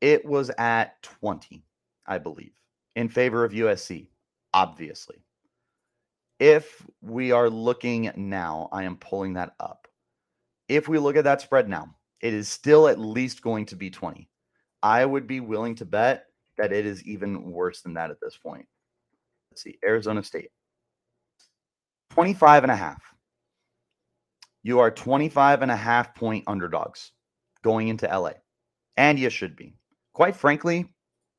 it 0.00 0.24
was 0.24 0.50
at 0.58 1.02
20. 1.02 1.64
I 2.06 2.18
believe, 2.18 2.52
in 2.96 3.08
favor 3.08 3.44
of 3.44 3.52
USC, 3.52 4.08
obviously. 4.52 5.16
If 6.38 6.84
we 7.00 7.32
are 7.32 7.48
looking 7.48 8.10
now, 8.16 8.68
I 8.72 8.82
am 8.82 8.96
pulling 8.96 9.34
that 9.34 9.54
up. 9.60 9.88
If 10.68 10.88
we 10.88 10.98
look 10.98 11.16
at 11.16 11.24
that 11.24 11.40
spread 11.40 11.68
now, 11.68 11.94
it 12.20 12.34
is 12.34 12.48
still 12.48 12.88
at 12.88 12.98
least 12.98 13.42
going 13.42 13.66
to 13.66 13.76
be 13.76 13.90
20. 13.90 14.28
I 14.82 15.04
would 15.04 15.26
be 15.26 15.40
willing 15.40 15.74
to 15.76 15.84
bet 15.84 16.26
that 16.58 16.72
it 16.72 16.84
is 16.86 17.02
even 17.04 17.50
worse 17.50 17.80
than 17.80 17.94
that 17.94 18.10
at 18.10 18.20
this 18.20 18.36
point. 18.36 18.66
Let's 19.50 19.62
see, 19.62 19.78
Arizona 19.84 20.22
State. 20.22 20.50
25 22.10 22.64
and 22.64 22.72
a 22.72 22.76
half. 22.76 23.13
You 24.64 24.80
are 24.80 24.90
25 24.90 25.60
and 25.60 25.70
a 25.70 25.76
half 25.76 26.14
point 26.14 26.44
underdogs 26.46 27.12
going 27.62 27.88
into 27.88 28.06
LA. 28.06 28.32
And 28.96 29.18
you 29.18 29.28
should 29.28 29.56
be. 29.56 29.76
Quite 30.14 30.34
frankly, 30.34 30.86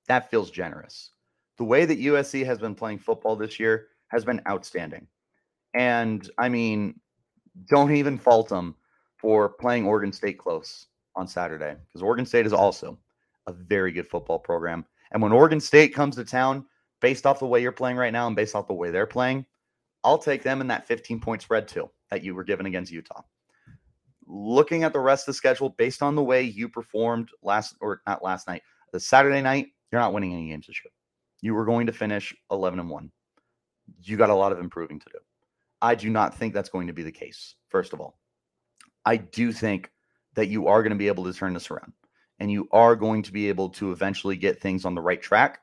that 0.08 0.30
feels 0.30 0.52
generous. 0.52 1.10
The 1.58 1.64
way 1.64 1.86
that 1.86 2.00
USC 2.00 2.46
has 2.46 2.60
been 2.60 2.76
playing 2.76 3.00
football 3.00 3.36
this 3.36 3.60
year 3.60 3.88
has 4.10 4.24
been 4.24 4.42
outstanding. 4.48 5.08
And 5.74 6.30
I 6.38 6.50
mean, 6.50 7.00
don't 7.68 7.96
even 7.96 8.20
fault 8.20 8.50
them 8.50 8.76
for 9.18 9.50
playing 9.50 9.88
Oregon 9.88 10.14
State 10.14 10.38
close 10.38 10.86
on 11.16 11.28
Saturday 11.28 11.76
because 11.88 12.04
Oregon 12.04 12.28
State 12.28 12.46
is 12.46 12.54
also 12.54 13.00
a 13.48 13.54
very 13.54 13.92
good 13.92 14.08
football 14.08 14.38
program. 14.38 14.86
And 15.12 15.22
when 15.22 15.32
Oregon 15.32 15.60
State 15.60 15.96
comes 15.96 16.16
to 16.18 16.26
town, 16.26 16.66
based 17.02 17.26
off 17.26 17.40
the 17.40 17.48
way 17.48 17.60
you're 17.60 17.72
playing 17.72 17.98
right 17.98 18.14
now 18.14 18.28
and 18.28 18.36
based 18.36 18.54
off 18.54 18.68
the 18.68 18.74
way 18.74 18.92
they're 18.92 19.08
playing, 19.08 19.48
I'll 20.04 20.20
take 20.20 20.44
them 20.44 20.62
in 20.62 20.68
that 20.68 20.86
15 20.86 21.20
point 21.20 21.42
spread 21.42 21.68
too 21.68 21.90
that 22.12 22.24
you 22.24 22.36
were 22.36 22.44
given 22.44 22.66
against 22.66 22.92
Utah. 22.92 23.22
Looking 24.28 24.84
at 24.84 24.94
the 24.94 25.00
rest 25.00 25.24
of 25.24 25.34
the 25.34 25.38
schedule 25.38 25.70
based 25.70 26.02
on 26.02 26.16
the 26.16 26.24
way 26.24 26.42
you 26.42 26.68
performed 26.68 27.30
last 27.44 27.76
or 27.80 28.02
not 28.08 28.24
last 28.24 28.48
night, 28.48 28.64
the 28.92 29.00
Saturday 29.00 29.42
night, 29.42 29.68
you're 29.92 30.02
not 30.02 30.14
winning 30.14 30.34
any 30.34 30.50
games 30.50 30.68
this 30.68 30.80
year. 30.84 30.92
You 31.42 31.54
were 31.54 31.66
going 31.66 31.86
to 31.88 31.94
finish 31.94 32.36
11 32.50 32.80
and 32.80 32.90
1. 32.90 33.12
You 34.02 34.18
got 34.18 34.30
a 34.30 34.36
lot 34.36 34.52
of 34.52 34.60
improving 34.60 35.00
to 35.00 35.06
do. 35.12 35.20
I 35.82 35.94
do 35.96 36.10
not 36.10 36.36
think 36.36 36.54
that's 36.54 36.70
going 36.70 36.88
to 36.88 36.94
be 36.94 37.04
the 37.04 37.12
case, 37.12 37.56
first 37.70 37.94
of 37.94 38.02
all. 38.02 38.18
I 39.06 39.18
do 39.18 39.52
think 39.52 39.92
that 40.34 40.48
you 40.48 40.68
are 40.68 40.82
going 40.82 40.92
to 40.92 40.98
be 40.98 41.08
able 41.08 41.26
to 41.26 41.34
turn 41.34 41.54
this 41.54 41.70
around 41.70 41.94
and 42.40 42.52
you 42.52 42.68
are 42.72 42.96
going 42.96 43.24
to 43.24 43.32
be 43.32 43.48
able 43.50 43.70
to 43.70 43.92
eventually 43.92 44.36
get 44.36 44.62
things 44.62 44.86
on 44.86 44.96
the 44.96 45.02
right 45.02 45.22
track 45.22 45.60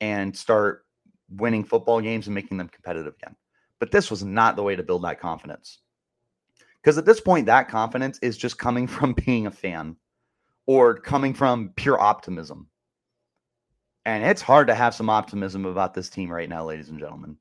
and 0.00 0.36
start 0.36 0.84
winning 1.30 1.64
football 1.64 2.00
games 2.00 2.26
and 2.26 2.34
making 2.34 2.56
them 2.58 2.68
competitive 2.68 3.14
again. 3.20 3.36
But 3.78 3.90
this 3.90 4.10
was 4.10 4.24
not 4.24 4.56
the 4.56 4.62
way 4.62 4.76
to 4.76 4.82
build 4.82 5.04
that 5.04 5.20
confidence. 5.20 5.80
Because 6.82 6.98
at 6.98 7.04
this 7.04 7.20
point, 7.20 7.46
that 7.46 7.68
confidence 7.68 8.18
is 8.20 8.38
just 8.38 8.58
coming 8.58 8.86
from 8.86 9.12
being 9.12 9.46
a 9.46 9.50
fan 9.50 9.96
or 10.66 10.94
coming 10.98 11.34
from 11.34 11.70
pure 11.76 12.00
optimism. 12.00 12.68
And 14.04 14.24
it's 14.24 14.42
hard 14.42 14.68
to 14.68 14.74
have 14.74 14.94
some 14.94 15.10
optimism 15.10 15.66
about 15.66 15.94
this 15.94 16.08
team 16.08 16.30
right 16.30 16.48
now, 16.48 16.64
ladies 16.64 16.90
and 16.90 17.00
gentlemen. 17.00 17.36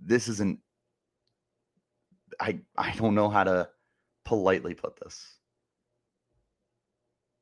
This 0.00 0.28
isn't 0.28 0.60
I 2.40 2.60
I 2.76 2.92
don't 2.92 3.16
know 3.16 3.28
how 3.28 3.44
to 3.44 3.68
politely 4.24 4.74
put 4.74 4.98
this. 5.00 5.38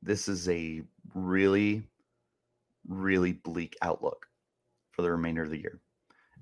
This 0.01 0.27
is 0.27 0.49
a 0.49 0.81
really 1.13 1.83
really 2.87 3.33
bleak 3.33 3.75
outlook 3.81 4.27
for 4.91 5.01
the 5.01 5.11
remainder 5.11 5.43
of 5.43 5.51
the 5.51 5.59
year. 5.59 5.79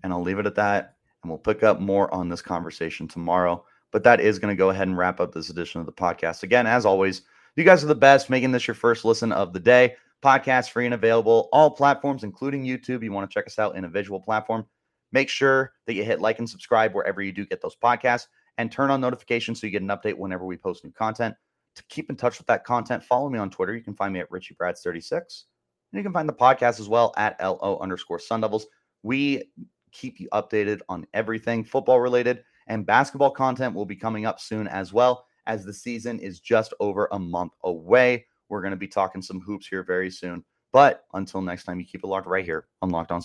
And 0.03 0.13
I'll 0.13 0.21
leave 0.21 0.39
it 0.39 0.45
at 0.45 0.55
that 0.55 0.94
and 1.25 1.31
we'll 1.31 1.39
pick 1.39 1.63
up 1.63 1.79
more 1.79 2.13
on 2.13 2.29
this 2.29 2.43
conversation 2.43 3.07
tomorrow. 3.07 3.65
But 3.91 4.03
that 4.03 4.21
is 4.21 4.37
going 4.37 4.51
to 4.51 4.57
go 4.57 4.69
ahead 4.69 4.87
and 4.87 4.95
wrap 4.95 5.19
up 5.19 5.33
this 5.33 5.49
edition 5.49 5.79
of 5.79 5.87
the 5.87 5.91
podcast. 5.91 6.43
Again, 6.43 6.67
as 6.67 6.85
always, 6.85 7.23
you 7.55 7.63
guys 7.63 7.83
are 7.83 7.87
the 7.87 7.95
best 7.95 8.29
making 8.29 8.51
this 8.51 8.67
your 8.67 8.75
first 8.75 9.03
listen 9.03 9.31
of 9.31 9.51
the 9.51 9.59
day. 9.59 9.95
Podcast 10.23 10.69
free 10.69 10.85
and 10.85 10.93
available, 10.93 11.49
all 11.51 11.71
platforms, 11.71 12.23
including 12.23 12.63
YouTube. 12.63 13.01
You 13.01 13.11
want 13.11 13.27
to 13.27 13.33
check 13.33 13.47
us 13.47 13.57
out 13.57 13.75
in 13.75 13.85
a 13.85 13.89
visual 13.89 14.19
platform. 14.19 14.67
Make 15.13 15.29
sure 15.29 15.73
that 15.87 15.95
you 15.95 16.03
hit 16.03 16.21
like 16.21 16.37
and 16.37 16.47
subscribe 16.47 16.93
wherever 16.93 17.23
you 17.23 17.31
do 17.31 17.43
get 17.43 17.59
those 17.59 17.75
podcasts 17.75 18.27
and 18.59 18.71
turn 18.71 18.91
on 18.91 19.01
notifications 19.01 19.59
so 19.59 19.65
you 19.65 19.71
get 19.71 19.81
an 19.81 19.87
update 19.87 20.17
whenever 20.17 20.45
we 20.45 20.57
post 20.57 20.83
new 20.83 20.91
content. 20.91 21.33
to 21.75 21.83
keep 21.89 22.11
in 22.11 22.15
touch 22.15 22.37
with 22.37 22.47
that 22.47 22.63
content, 22.63 23.03
follow 23.03 23.29
me 23.29 23.39
on 23.39 23.49
Twitter. 23.49 23.75
You 23.75 23.83
can 23.83 23.95
find 23.95 24.13
me 24.13 24.19
at 24.19 24.29
RichieBrats36. 24.29 25.11
And 25.11 25.99
you 25.99 26.03
can 26.03 26.13
find 26.13 26.29
the 26.29 26.33
podcast 26.33 26.79
as 26.79 26.87
well 26.87 27.13
at 27.17 27.41
LO 27.41 27.79
underscore 27.81 28.19
Sun 28.19 28.41
Devils. 28.41 28.67
We 29.03 29.51
keep 29.95 30.19
you 30.19 30.27
updated 30.33 30.81
on 30.89 31.07
everything 31.13 31.63
football 31.63 31.99
related 31.99 32.43
and 32.67 32.85
basketball 32.85 33.31
content 33.31 33.73
will 33.73 33.85
be 33.85 33.95
coming 33.95 34.25
up 34.25 34.39
soon 34.39 34.67
as 34.67 34.91
well 34.91 35.25
as 35.47 35.63
the 35.63 35.73
season 35.73 36.19
is 36.19 36.39
just 36.39 36.73
over 36.79 37.07
a 37.11 37.19
month 37.19 37.53
away. 37.63 38.25
We're 38.49 38.61
going 38.61 38.71
to 38.71 38.77
be 38.77 38.87
talking 38.87 39.21
some 39.21 39.39
hoops 39.39 39.67
here 39.67 39.83
very 39.83 40.09
soon. 40.09 40.43
But 40.71 41.05
until 41.13 41.41
next 41.41 41.63
time, 41.63 41.79
you 41.79 41.85
keep 41.85 42.03
it 42.03 42.07
locked 42.07 42.27
right 42.27 42.43
here 42.43 42.67
on 42.81 42.89
Locked 42.89 43.11
On 43.11 43.21
Sun. 43.21 43.23